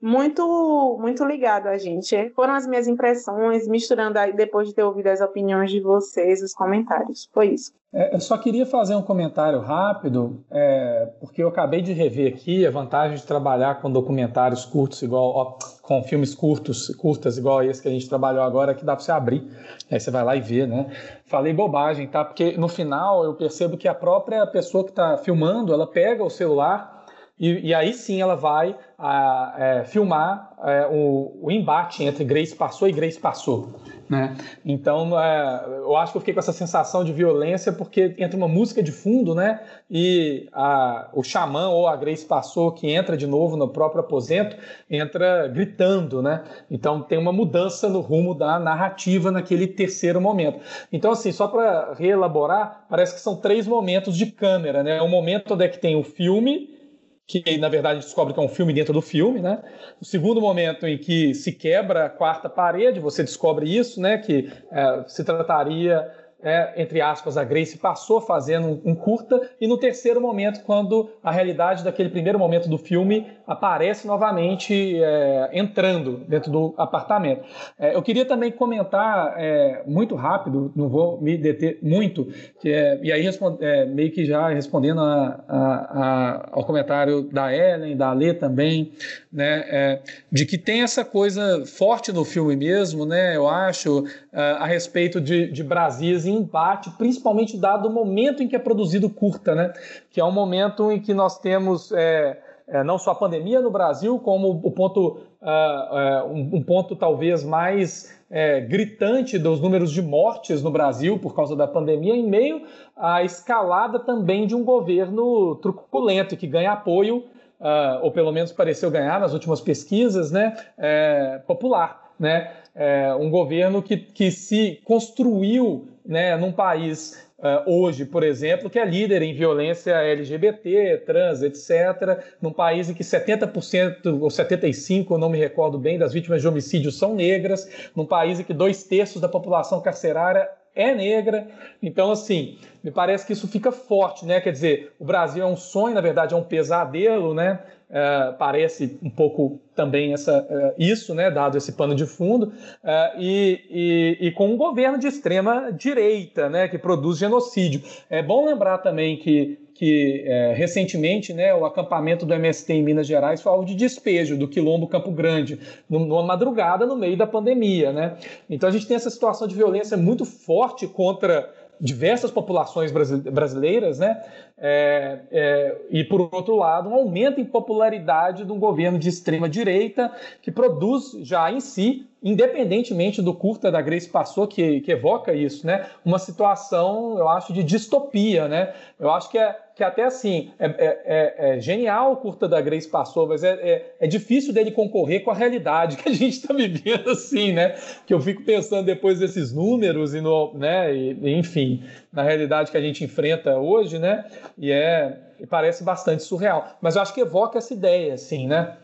[0.03, 2.31] muito muito ligado a gente.
[2.31, 6.53] Foram as minhas impressões, misturando aí depois de ter ouvido as opiniões de vocês, os
[6.53, 7.29] comentários.
[7.33, 7.73] Foi isso.
[7.95, 12.67] É, eu só queria fazer um comentário rápido, é, porque eu acabei de rever aqui
[12.67, 17.83] a vantagem de trabalhar com documentários curtos, igual ó, com filmes curtos, curtas, igual esse
[17.83, 19.47] que a gente trabalhou agora, que dá para você abrir.
[19.91, 20.87] Aí você vai lá e vê, né?
[21.27, 22.25] Falei bobagem, tá?
[22.25, 26.31] Porque no final eu percebo que a própria pessoa que está filmando, ela pega o
[26.31, 27.02] celular
[27.39, 32.55] e, e, aí sim ela vai a, é, filmar é, o, o, embate entre Grace
[32.55, 33.71] passou e Grace passou.
[34.09, 34.37] Né?
[34.63, 38.47] Então, é, eu acho que eu fiquei com essa sensação de violência porque entra uma
[38.47, 39.61] música de fundo né?
[39.91, 44.55] e a, o xamã ou a Grace passou, que entra de novo no próprio aposento,
[44.91, 46.21] entra gritando.
[46.21, 46.45] Né?
[46.71, 50.61] Então, tem uma mudança no rumo da narrativa naquele terceiro momento.
[50.93, 54.83] Então, assim, só para reelaborar, parece que são três momentos de câmera.
[54.83, 55.01] Né?
[55.01, 56.82] Um momento onde é que tem o filme
[57.27, 59.63] que na verdade descobre que é um filme dentro do filme, né?
[60.01, 64.19] O segundo momento em que se quebra a quarta parede, você descobre isso, né?
[64.19, 66.11] Que é, se trataria
[66.43, 71.31] é, entre aspas, a Grace passou fazendo um, curta, e no terceiro momento, quando a
[71.31, 77.45] realidade daquele primeiro momento do filme aparece novamente é, entrando dentro do apartamento.
[77.79, 82.29] É, eu queria também comentar é, muito rápido, não vou me deter muito,
[82.61, 83.29] que é, e aí
[83.61, 88.93] é, meio que já respondendo a, a, a, ao comentário da Ellen, da Alê também,
[89.33, 90.01] né,
[90.31, 95.51] de que tem essa coisa forte no filme mesmo, né, eu acho, a respeito de,
[95.51, 99.73] de Brasis embate, principalmente dado o momento em que é produzido curta, né?
[100.11, 103.71] Que é um momento em que nós temos é, é, não só a pandemia no
[103.71, 110.01] Brasil, como o ponto, uh, uh, um, ponto talvez mais é, gritante dos números de
[110.01, 112.63] mortes no Brasil por causa da pandemia, em meio
[112.97, 117.25] à escalada também de um governo truculento que ganha apoio
[117.63, 122.13] uh, ou pelo menos pareceu ganhar nas últimas pesquisas, né, é, popular.
[122.19, 122.53] Né?
[122.75, 128.79] É, um governo que, que se construiu né, num país uh, hoje, por exemplo, que
[128.79, 135.19] é líder em violência LGBT, trans, etc., num país em que 70% ou 75%, eu
[135.19, 138.85] não me recordo bem, das vítimas de homicídio são negras, num país em que dois
[138.85, 141.49] terços da população carcerária é negra.
[141.83, 144.41] Então, assim, me parece que isso fica forte, né?
[144.41, 147.61] Quer dizer, o Brasil é um sonho, na verdade, é um pesadelo, né?
[147.93, 153.21] Uh, parece um pouco também essa, uh, isso, né, dado esse pano de fundo, uh,
[153.21, 157.83] e, e, e, com um governo de extrema direita, né, que produz genocídio.
[158.09, 163.43] É bom lembrar também que, que recentemente né, o acampamento do MST em Minas Gerais
[163.43, 165.59] foi alvo de despejo do Quilombo Campo Grande,
[165.91, 167.93] numa madrugada no meio da pandemia.
[167.93, 168.17] Né?
[168.49, 174.23] Então a gente tem essa situação de violência muito forte contra diversas populações brasileiras, né?
[174.57, 179.49] É, é, e por outro lado, um aumento em popularidade de um governo de extrema
[179.49, 185.35] direita que produz já em si, independentemente do curta da Grace passou que, que evoca
[185.35, 185.87] isso, né?
[186.05, 188.73] Uma situação, eu acho, de distopia, né?
[189.01, 192.61] Eu acho que é que até assim, é, é, é, é genial o curta da
[192.61, 196.35] Grace passou, mas é, é, é, difícil dele concorrer com a realidade que a gente
[196.35, 197.77] está vivendo, assim, né?
[198.07, 200.95] Que eu fico pensando depois desses números e no, né?
[200.95, 201.83] E, enfim,
[202.13, 204.27] na realidade que a gente enfrenta hoje, né?
[204.59, 206.77] E é e parece bastante surreal.
[206.81, 208.77] Mas eu acho que evoca essa ideia, assim, né?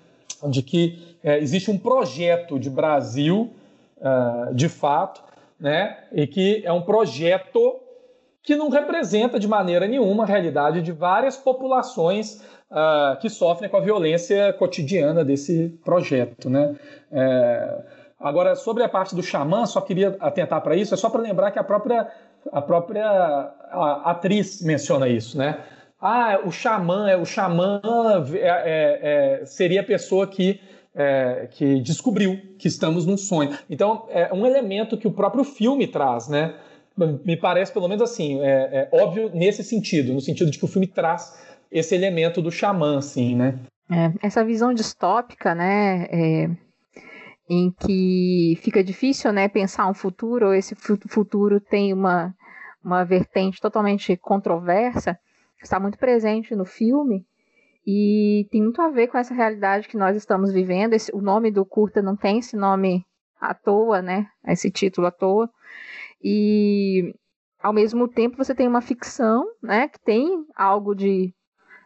[0.49, 3.53] De que é, existe um projeto de Brasil,
[3.99, 5.23] uh, de fato,
[5.59, 5.99] né?
[6.13, 7.81] E que é um projeto
[8.49, 13.77] que não representa de maneira nenhuma a realidade de várias populações uh, que sofrem com
[13.77, 16.49] a violência cotidiana desse projeto.
[16.49, 16.75] Né?
[17.13, 17.79] É...
[18.19, 21.51] Agora, sobre a parte do xamã, só queria atentar para isso, é só para lembrar
[21.51, 22.11] que a própria,
[22.51, 25.63] a própria a atriz menciona isso, né?
[26.01, 27.83] Ah, o xamã, é o xamã
[28.33, 30.59] é, é, é, seria a pessoa que,
[30.95, 33.59] é, que descobriu que estamos num sonho.
[33.69, 36.55] Então, é um elemento que o próprio filme traz, né?
[37.25, 40.69] Me parece pelo menos assim, é, é, óbvio nesse sentido, no sentido de que o
[40.69, 41.39] filme traz
[41.71, 43.59] esse elemento do xamã, assim, né?
[43.91, 46.51] É, essa visão distópica, né, é,
[47.49, 52.35] em que fica difícil, né, pensar um futuro, ou esse futuro tem uma,
[52.85, 55.19] uma vertente totalmente controversa,
[55.63, 57.25] está muito presente no filme,
[57.91, 60.93] e tem muito a ver com essa realidade que nós estamos vivendo.
[60.93, 63.03] Esse, o nome do curta não tem esse nome
[63.41, 64.27] à toa, né?
[64.47, 65.49] Esse título à toa.
[66.23, 67.15] E
[67.61, 71.33] ao mesmo tempo você tem uma ficção, né, que tem algo de,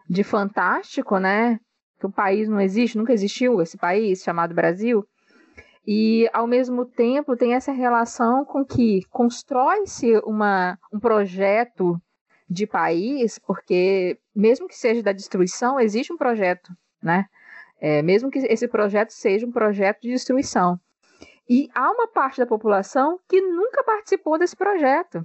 [0.08, 1.58] de fantástico, né,
[1.98, 5.06] que o país não existe, nunca existiu esse país chamado Brasil.
[5.86, 12.00] E ao mesmo tempo tem essa relação com que constrói-se uma um projeto
[12.48, 17.26] de país, porque mesmo que seja da destruição, existe um projeto, né?
[17.80, 20.78] É, mesmo que esse projeto seja um projeto de destruição.
[21.54, 25.22] E há uma parte da população que nunca participou desse projeto,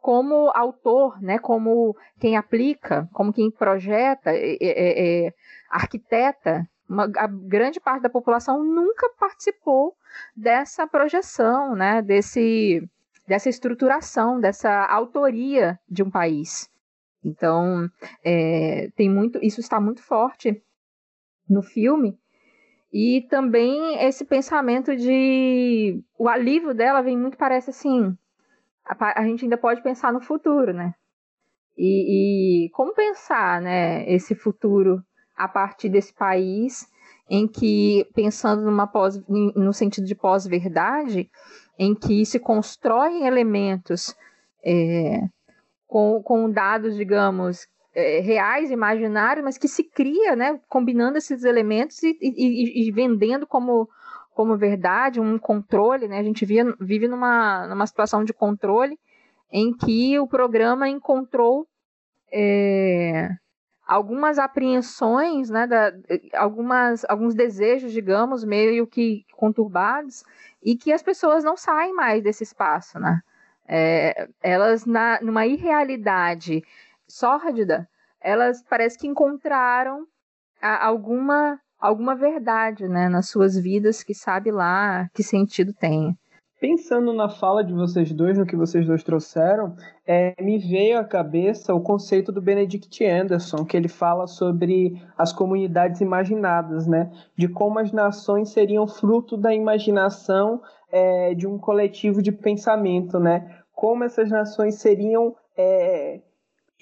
[0.00, 5.34] como autor, né, como quem aplica, como quem projeta, é, é, é,
[5.70, 6.68] arquiteta.
[6.88, 9.94] Uma, a grande parte da população nunca participou
[10.34, 12.82] dessa projeção, né, desse,
[13.24, 16.68] dessa estruturação, dessa autoria de um país.
[17.24, 17.88] Então,
[18.24, 20.60] é, tem muito, isso está muito forte
[21.48, 22.18] no filme
[22.92, 26.02] e também esse pensamento de.
[26.18, 28.16] O alívio dela vem muito, parece assim.
[28.84, 30.94] A, a gente ainda pode pensar no futuro, né?
[31.78, 35.02] E, e, como pensar né, esse futuro
[35.36, 36.86] a partir desse país
[37.28, 41.30] em que, pensando numa pós, no sentido de pós-verdade,
[41.78, 44.14] em que se constroem elementos
[44.64, 45.22] é,
[45.86, 47.66] com, com dados, digamos,
[48.00, 53.46] é, reais, imaginários, mas que se cria, né, combinando esses elementos e, e, e, vendendo
[53.46, 53.88] como,
[54.34, 58.98] como verdade, um controle, né, a gente via, vive numa, numa situação de controle
[59.52, 61.66] em que o programa encontrou
[62.32, 63.28] é,
[63.86, 65.92] algumas apreensões, né, da,
[66.34, 70.22] algumas, alguns desejos, digamos, meio que conturbados,
[70.62, 73.20] e que as pessoas não saem mais desse espaço, né?
[73.66, 76.62] É, elas, na, numa irrealidade
[77.08, 77.88] sórdida,
[78.22, 80.06] elas parece que encontraram
[80.60, 86.14] a, alguma alguma verdade, né, nas suas vidas que sabe lá que sentido tem.
[86.60, 89.74] Pensando na fala de vocês dois, no que vocês dois trouxeram,
[90.06, 95.32] é, me veio à cabeça o conceito do Benedict Anderson, que ele fala sobre as
[95.32, 97.10] comunidades imaginadas, né?
[97.34, 100.60] De como as nações seriam fruto da imaginação
[100.92, 103.58] é, de um coletivo de pensamento, né?
[103.72, 106.20] Como essas nações seriam é,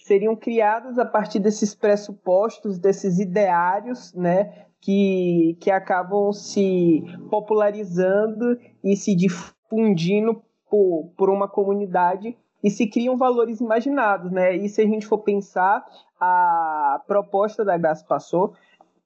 [0.08, 8.96] seriam criadas a partir desses pressupostos, desses ideários, né, que, que acabam se popularizando e
[8.96, 14.56] se difundindo por, por uma comunidade e se criam valores imaginados, né?
[14.56, 15.84] E se a gente for pensar,
[16.18, 18.54] a proposta da Gas Passou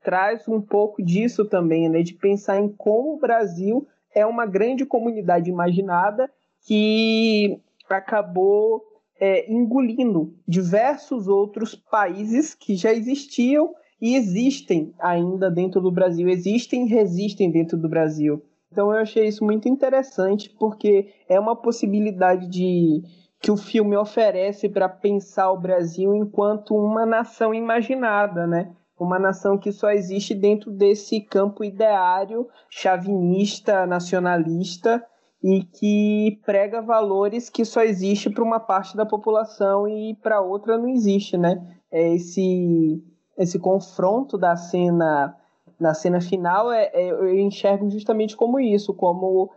[0.02, 2.02] traz um pouco disso também, né?
[2.02, 6.30] De pensar em como o Brasil é uma grande comunidade imaginada
[6.66, 8.82] que acabou
[9.24, 16.86] é, engolindo diversos outros países que já existiam e existem ainda dentro do Brasil, existem
[16.86, 18.42] e resistem dentro do Brasil.
[18.72, 23.00] Então eu achei isso muito interessante porque é uma possibilidade de
[23.40, 28.72] que o filme oferece para pensar o Brasil enquanto uma nação imaginada, né?
[28.98, 35.00] Uma nação que só existe dentro desse campo ideário, chavinista, nacionalista
[35.42, 40.78] e que prega valores que só existe para uma parte da população e para outra
[40.78, 41.60] não existe, né?
[41.90, 43.02] É esse
[43.36, 45.36] esse confronto da cena
[45.80, 49.50] na cena final é, é, eu enxergo justamente como isso, como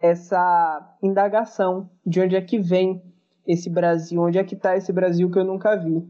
[0.00, 3.00] essa indagação de onde é que vem
[3.46, 6.04] esse Brasil, onde é que está esse Brasil que eu nunca vi.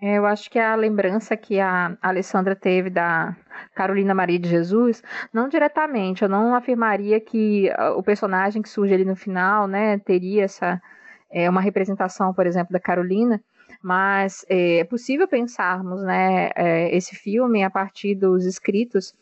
[0.00, 3.36] É, eu acho que a lembrança que a Alessandra teve da
[3.74, 8.92] Carolina Maria de Jesus, não diretamente, eu não afirmaria que ah, o personagem que surge
[8.92, 10.82] ali no final, né, teria essa
[11.30, 13.42] é, uma representação, por exemplo, da Carolina,
[13.82, 19.14] mas é, é possível pensarmos, né, é, esse filme a partir dos escritos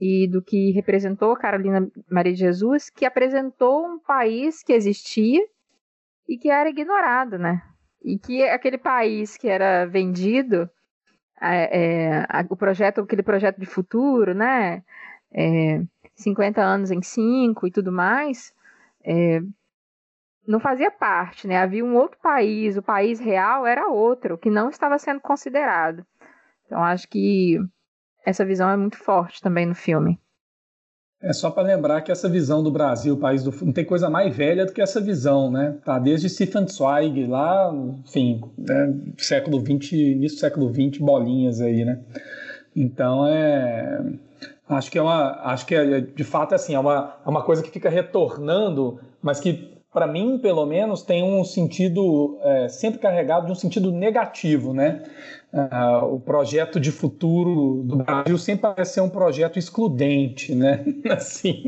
[0.00, 5.44] e do que representou Carolina Maria de Jesus, que apresentou um país que existia
[6.28, 7.62] e que era ignorado, né?
[8.04, 10.68] E que aquele país que era vendido,
[11.40, 14.84] é, é, o projeto, aquele projeto de futuro, né?
[15.32, 15.82] É,
[16.14, 18.54] 50 anos em 5 e tudo mais,
[19.02, 19.40] é,
[20.46, 21.56] não fazia parte, né?
[21.56, 26.06] Havia um outro país, o país real era outro, que não estava sendo considerado.
[26.66, 27.58] Então acho que
[28.24, 30.20] essa visão é muito forte também no filme.
[31.24, 34.36] É só para lembrar que essa visão do Brasil, país do não tem coisa mais
[34.36, 35.74] velha do que essa visão, né?
[35.82, 37.72] Tá desde Stefan Zweig lá,
[38.06, 38.94] enfim, né?
[39.16, 41.98] século 20, início do século 20, bolinhas aí, né?
[42.76, 44.02] Então é
[44.68, 47.62] acho que é uma acho que é, de fato assim, é uma, é uma coisa
[47.62, 53.46] que fica retornando, mas que para mim, pelo menos, tem um sentido é, sempre carregado
[53.46, 55.04] de um sentido negativo, né?
[55.52, 60.84] Uh, o projeto de futuro do Brasil sempre parece ser um projeto excludente, né?
[61.08, 61.62] assim,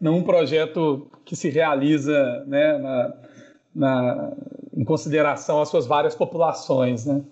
[0.00, 3.14] não um projeto que se realiza né, na,
[3.72, 4.36] na,
[4.76, 7.22] em consideração às suas várias populações, né?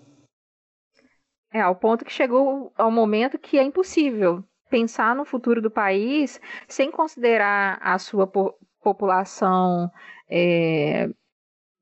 [1.53, 6.39] É, ao ponto que chegou ao momento que é impossível pensar no futuro do país
[6.69, 9.91] sem considerar a sua po população
[10.29, 11.09] é,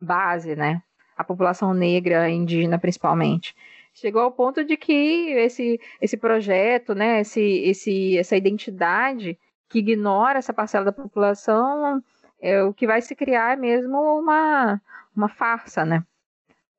[0.02, 0.82] base, né?
[1.18, 3.56] A população negra, indígena principalmente.
[3.94, 4.94] Chegou ao ponto de que
[5.32, 9.40] esse, esse projeto, né, esse, esse, essa identidade
[9.70, 12.04] que ignora essa parcela da população,
[12.42, 14.82] é, o que vai se criar é mesmo uma,
[15.16, 16.04] uma farsa, né?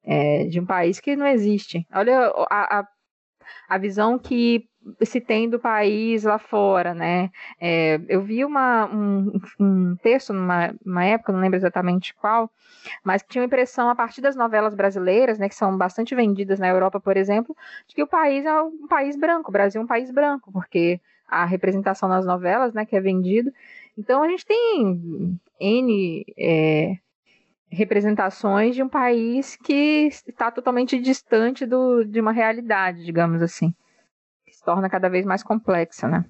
[0.04, 1.86] É, de um país que não existe.
[1.92, 2.88] Olha a, a,
[3.68, 4.68] a visão que
[5.02, 7.30] se tem do país lá fora, né?
[7.60, 12.50] É, eu vi uma, um, um texto numa época, não lembro exatamente qual,
[13.02, 16.58] mas que tinha uma impressão a partir das novelas brasileiras, né, que são bastante vendidas
[16.58, 17.56] na Europa, por exemplo,
[17.88, 21.00] de que o país é um país branco, o Brasil é um país branco, porque
[21.28, 23.52] a representação nas novelas, né, que é vendido.
[23.98, 26.96] Então a gente tem N é,
[27.70, 33.74] representações de um país que está totalmente distante do, de uma realidade, digamos assim
[34.66, 36.24] torna cada vez mais complexa, né?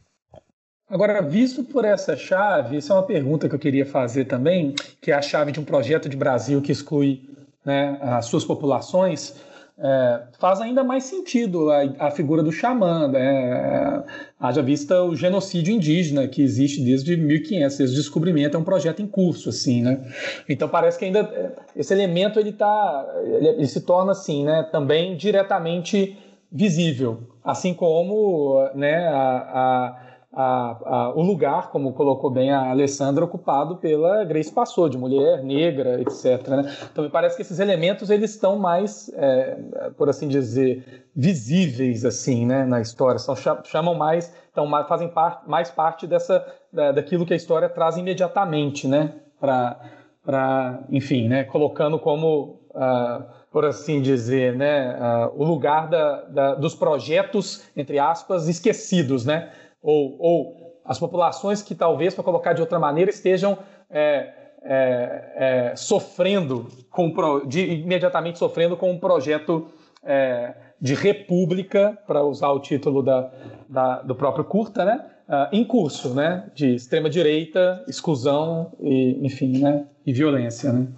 [0.89, 5.11] Agora, visto por essa chave, isso é uma pergunta que eu queria fazer também, que
[5.11, 7.29] é a chave de um projeto de Brasil que exclui
[7.65, 9.35] né, as suas populações,
[9.79, 14.05] é, faz ainda mais sentido a, a figura do xamã, né?
[14.41, 19.03] haja vista o genocídio indígena que existe desde 1500, desde o descobrimento, é um projeto
[19.03, 20.01] em curso, assim, né?
[20.49, 25.15] Então parece que ainda esse elemento ele tá, ele, ele se torna assim, né, também
[25.17, 26.17] diretamente
[26.51, 30.06] visível, assim como né, a, a,
[30.39, 35.99] a, o lugar, como colocou bem a Alessandra, ocupado pela Grace Passou, de mulher negra,
[36.03, 36.47] etc.
[36.49, 36.77] Né?
[36.93, 39.57] Então me parece que esses elementos eles estão mais, é,
[39.97, 43.35] por assim dizer, visíveis assim, né, na história, são,
[43.65, 45.11] chamam mais, então, fazem
[45.47, 51.99] mais parte dessa, da, daquilo que a história traz imediatamente, né, para, enfim, né, colocando
[51.99, 58.49] como uh, por assim dizer, né, uh, o lugar da, da, dos projetos, entre aspas,
[58.49, 59.51] esquecidos, né?
[59.87, 63.57] Ou, ou as populações que talvez, para colocar de outra maneira, estejam
[63.89, 64.33] é,
[64.65, 67.13] é, é, sofrendo, com,
[67.47, 69.69] de, imediatamente sofrendo com um projeto
[70.03, 73.31] é, de república, para usar o título da,
[73.69, 75.07] da, do próprio curta, né?
[75.29, 76.51] Uh, em curso, né?
[76.55, 79.87] De extrema direita, exclusão e, enfim, né?
[80.05, 80.89] E violência, né?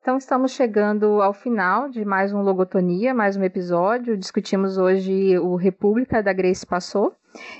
[0.00, 4.16] Então estamos chegando ao final de mais um Logotonia, mais um episódio.
[4.16, 7.12] Discutimos hoje o República da Grace Passou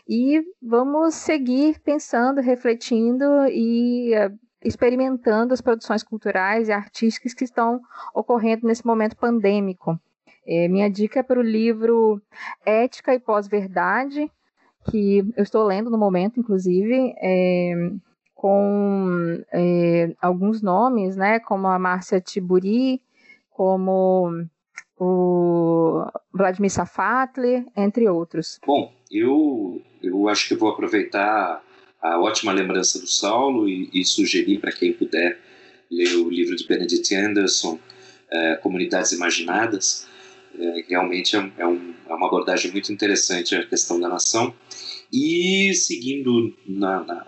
[0.09, 7.81] e vamos seguir pensando, refletindo e uh, experimentando as produções culturais e artísticas que estão
[8.15, 9.99] ocorrendo nesse momento pandêmico.
[10.47, 12.21] É, minha dica é para o livro
[12.65, 14.31] Ética e Pós-Verdade,
[14.91, 17.75] que eu estou lendo no momento, inclusive, é,
[18.35, 23.03] com é, alguns nomes, né, como a Márcia Tiburi,
[23.51, 24.47] como
[24.99, 28.61] o Vladimir Safatli, entre outros.
[28.65, 31.65] Bom, eu, eu acho que vou aproveitar
[32.01, 35.41] a ótima lembrança do Saulo e, e sugerir para quem puder
[35.91, 37.79] ler o livro de Benedict Anderson,
[38.31, 40.07] é, Comunidades Imaginadas.
[40.59, 44.55] É, realmente é, é, um, é, uma abordagem muito interessante a questão da nação.
[45.13, 47.27] E seguindo na, na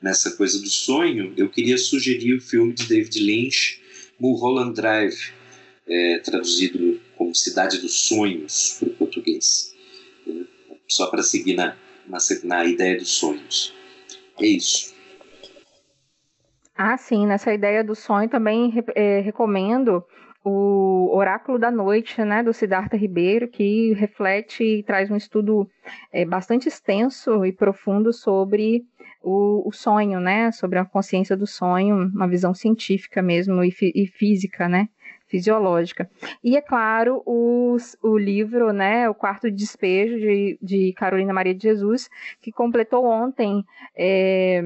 [0.00, 3.80] nessa coisa do sonho, eu queria sugerir o filme de David Lynch,
[4.20, 5.32] Mulholland Drive,
[5.86, 9.74] é, traduzido como Cidade dos Sonhos para o português.
[10.88, 11.76] Só para seguir na,
[12.06, 13.74] na, na ideia dos sonhos.
[14.40, 14.94] É isso.
[16.76, 20.04] Ah, sim, nessa ideia do sonho também é, recomendo
[20.44, 25.66] o Oráculo da Noite, né, do Siddhartha Ribeiro, que reflete e traz um estudo
[26.12, 28.84] é, bastante extenso e profundo sobre
[29.22, 34.06] o, o, sonho, né, sobre a consciência do sonho, uma visão científica mesmo e, e
[34.06, 34.88] física, né,
[35.34, 36.08] fisiológica.
[36.44, 41.52] E, é claro, os, o livro, né, O Quarto de Despejo, de, de Carolina Maria
[41.52, 42.08] de Jesus,
[42.40, 43.64] que completou ontem
[43.96, 44.62] é,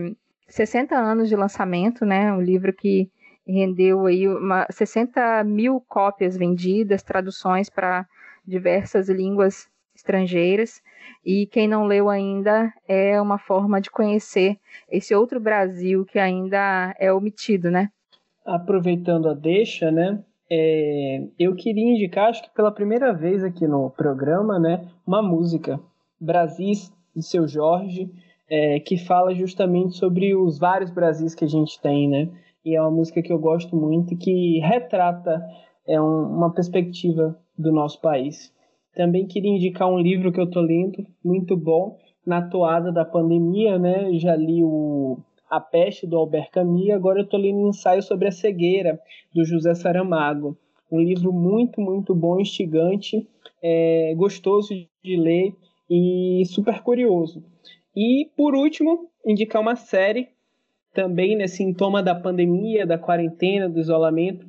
[0.46, 3.10] 60 anos de lançamento, né, um livro que
[3.46, 8.06] rendeu aí uma, 60 mil cópias vendidas, traduções para
[8.46, 10.82] diversas línguas estrangeiras.
[11.24, 14.58] E quem não leu ainda é uma forma de conhecer
[14.90, 17.88] esse outro Brasil que ainda é omitido, né?
[18.44, 20.22] Aproveitando a deixa, né?
[20.50, 25.78] É, eu queria indicar, acho que pela primeira vez aqui no programa, né, uma música,
[26.20, 28.10] Brasis, de seu Jorge,
[28.48, 32.28] é, que fala justamente sobre os vários Brasis que a gente tem, né?
[32.68, 35.42] e é uma música que eu gosto muito que retrata
[35.86, 38.52] é, um, uma perspectiva do nosso país.
[38.94, 41.96] Também queria indicar um livro que eu estou lendo, muito bom,
[42.26, 44.12] na toada da pandemia, né?
[44.18, 45.18] Já li o
[45.50, 49.00] A Peste, do Albert Camus, agora eu estou lendo um ensaio sobre a cegueira,
[49.34, 50.56] do José Saramago.
[50.90, 53.26] Um livro muito, muito bom, instigante,
[53.62, 55.54] é, gostoso de ler
[55.90, 57.42] e super curioso.
[57.94, 60.28] E, por último, indicar uma série
[60.92, 64.46] também né, sintoma da pandemia, da quarentena, do isolamento,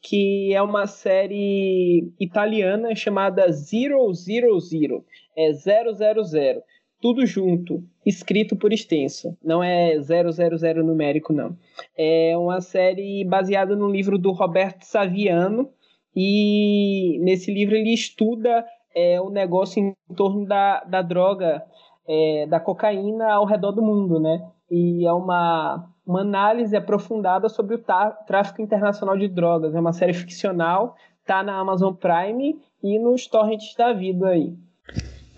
[0.00, 5.04] que é uma série italiana chamada Zero Zero Zero,
[5.36, 6.62] é 000,
[7.00, 11.56] tudo junto, escrito por extenso, não é 000 numérico não.
[11.96, 15.70] É uma série baseada no livro do Roberto Saviano
[16.14, 21.62] e nesse livro ele estuda é, o negócio em torno da, da droga,
[22.08, 24.42] é, da cocaína ao redor do mundo, né?
[24.70, 27.82] e é uma, uma análise aprofundada sobre o
[28.26, 29.74] tráfico internacional de drogas.
[29.74, 30.94] É uma série ficcional,
[31.24, 34.54] tá na Amazon Prime e nos torrents da vida aí.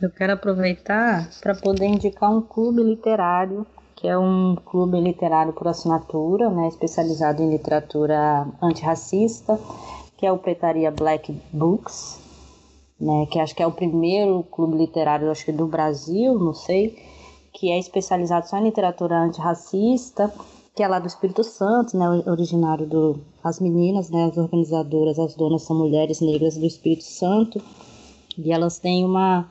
[0.00, 5.68] Eu quero aproveitar para poder indicar um clube literário, que é um clube literário por
[5.68, 9.60] assinatura, né, especializado em literatura antirracista,
[10.16, 12.18] que é o Pretaria Black Books,
[12.98, 16.96] né, que acho que é o primeiro clube literário acho que do Brasil, não sei,
[17.52, 20.32] que é especializado só em literatura antirracista,
[20.74, 25.34] que é lá do Espírito Santo, né, originário do as meninas, né, as organizadoras, as
[25.34, 27.60] donas são mulheres negras do Espírito Santo,
[28.38, 29.46] e elas têm uma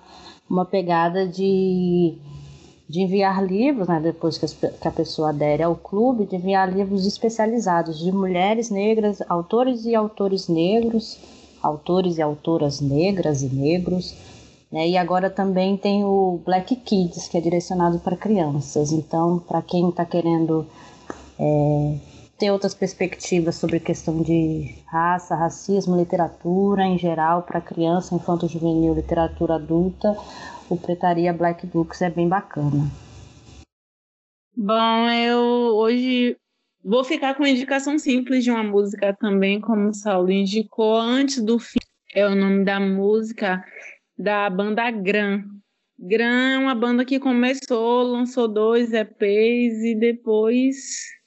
[0.50, 2.18] uma pegada de
[2.89, 6.74] de enviar livros, né, depois que, as, que a pessoa adere ao clube, de enviar
[6.74, 11.20] livros especializados de mulheres negras, autores e autores negros,
[11.62, 14.16] autores e autoras negras e negros,
[14.72, 14.88] né?
[14.88, 18.91] E agora também tem o Black Kids, que é direcionado para crianças.
[18.91, 20.66] Então, para quem está querendo
[21.38, 21.95] é,
[22.39, 28.93] ter outras perspectivas sobre questão de raça, racismo, literatura em geral, para criança, infanto juvenil,
[28.93, 30.15] literatura adulta,
[30.69, 32.89] o Pretaria Black Books é bem bacana.
[34.55, 35.39] Bom, eu
[35.75, 36.37] hoje
[36.83, 41.43] vou ficar com uma indicação simples de uma música também, como o Saulo indicou, antes
[41.43, 41.79] do fim.
[42.15, 43.63] É o nome da música
[44.17, 45.43] da banda Gran.
[45.97, 51.18] Gran é uma banda que começou, lançou dois EPs e depois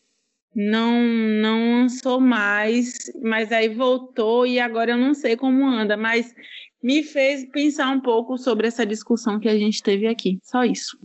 [0.54, 6.34] não não lançou mais, mas aí voltou e agora eu não sei como anda, mas
[6.82, 10.38] me fez pensar um pouco sobre essa discussão que a gente teve aqui.
[10.42, 10.98] Só isso.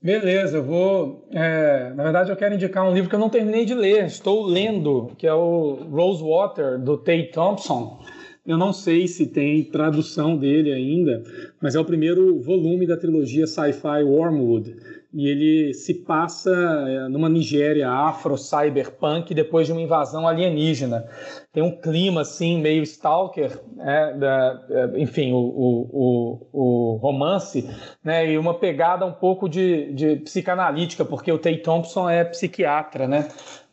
[0.00, 1.26] Beleza, eu vou.
[1.32, 4.44] É, na verdade, eu quero indicar um livro que eu não terminei de ler, estou
[4.44, 7.98] lendo, que é o Rosewater, do Tate Thompson.
[8.46, 11.24] Eu não sei se tem tradução dele ainda,
[11.60, 14.76] mas é o primeiro volume da trilogia Sci-Fi Wormwood
[15.16, 21.08] e ele se passa é, numa Nigéria afro-cyberpunk depois de uma invasão alienígena.
[21.50, 27.66] Tem um clima assim meio stalker, né, da, é, enfim, o, o, o, romance,
[28.04, 33.08] né, e uma pegada um pouco de, de psicanalítica, porque o Tay Thompson é psiquiatra,
[33.08, 33.26] né?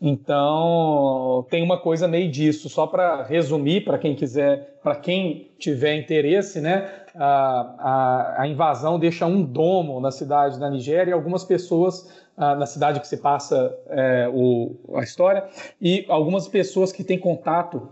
[0.06, 2.68] Então tem uma coisa meio disso.
[2.68, 7.04] Só para resumir, para quem quiser, para quem tiver interesse, né?
[7.16, 12.56] a, a, a, invasão deixa um domo na cidade da Nigéria e algumas pessoas ah,
[12.56, 15.45] na cidade que se passa é, o, a história
[15.80, 17.88] e algumas pessoas que têm contato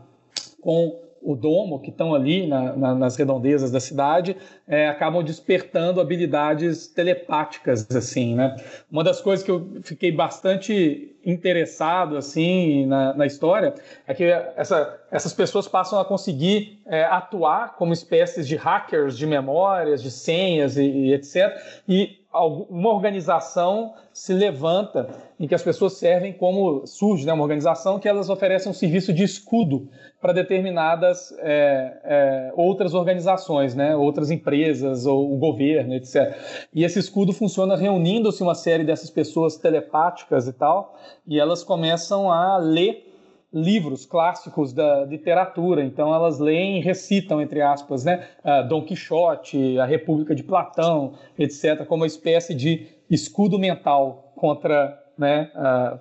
[0.60, 4.36] com o domo, que estão ali na, na, nas redondezas da cidade,
[4.68, 8.56] é, acabam despertando habilidades telepáticas, assim, né?
[8.92, 13.76] Uma das coisas que eu fiquei bastante interessado, assim, na, na história,
[14.08, 19.28] é que essa, essas pessoas passam a conseguir é, atuar como espécies de hackers de
[19.28, 21.56] memórias, de senhas e, e etc.,
[21.88, 28.00] e uma organização se levanta em que as pessoas servem como surge né, uma organização
[28.00, 29.90] que elas oferecem um serviço de escudo
[30.22, 36.38] para determinadas é, é, outras organizações, né, outras empresas ou o governo, etc.
[36.74, 42.32] E esse escudo funciona reunindo-se uma série dessas pessoas telepáticas e tal, e elas começam
[42.32, 43.11] a ler
[43.54, 45.84] livros clássicos da literatura.
[45.84, 48.28] Então elas leem e recitam, entre aspas, né,
[48.70, 55.52] Dom Quixote, a República de Platão, etc., como uma espécie de escudo mental contra né,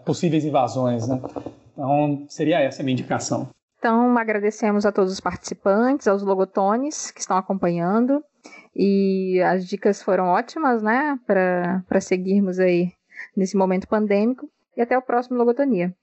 [0.05, 1.09] possíveis invasões.
[1.09, 1.21] Né?
[1.73, 3.49] Então seria essa a minha indicação.
[3.79, 8.23] Então agradecemos a todos os participantes, aos logotones que estão acompanhando.
[8.77, 12.93] E as dicas foram ótimas, né, para seguirmos aí
[13.37, 14.49] nesse momento pandêmico.
[14.77, 15.95] E até o próximo Logotonia.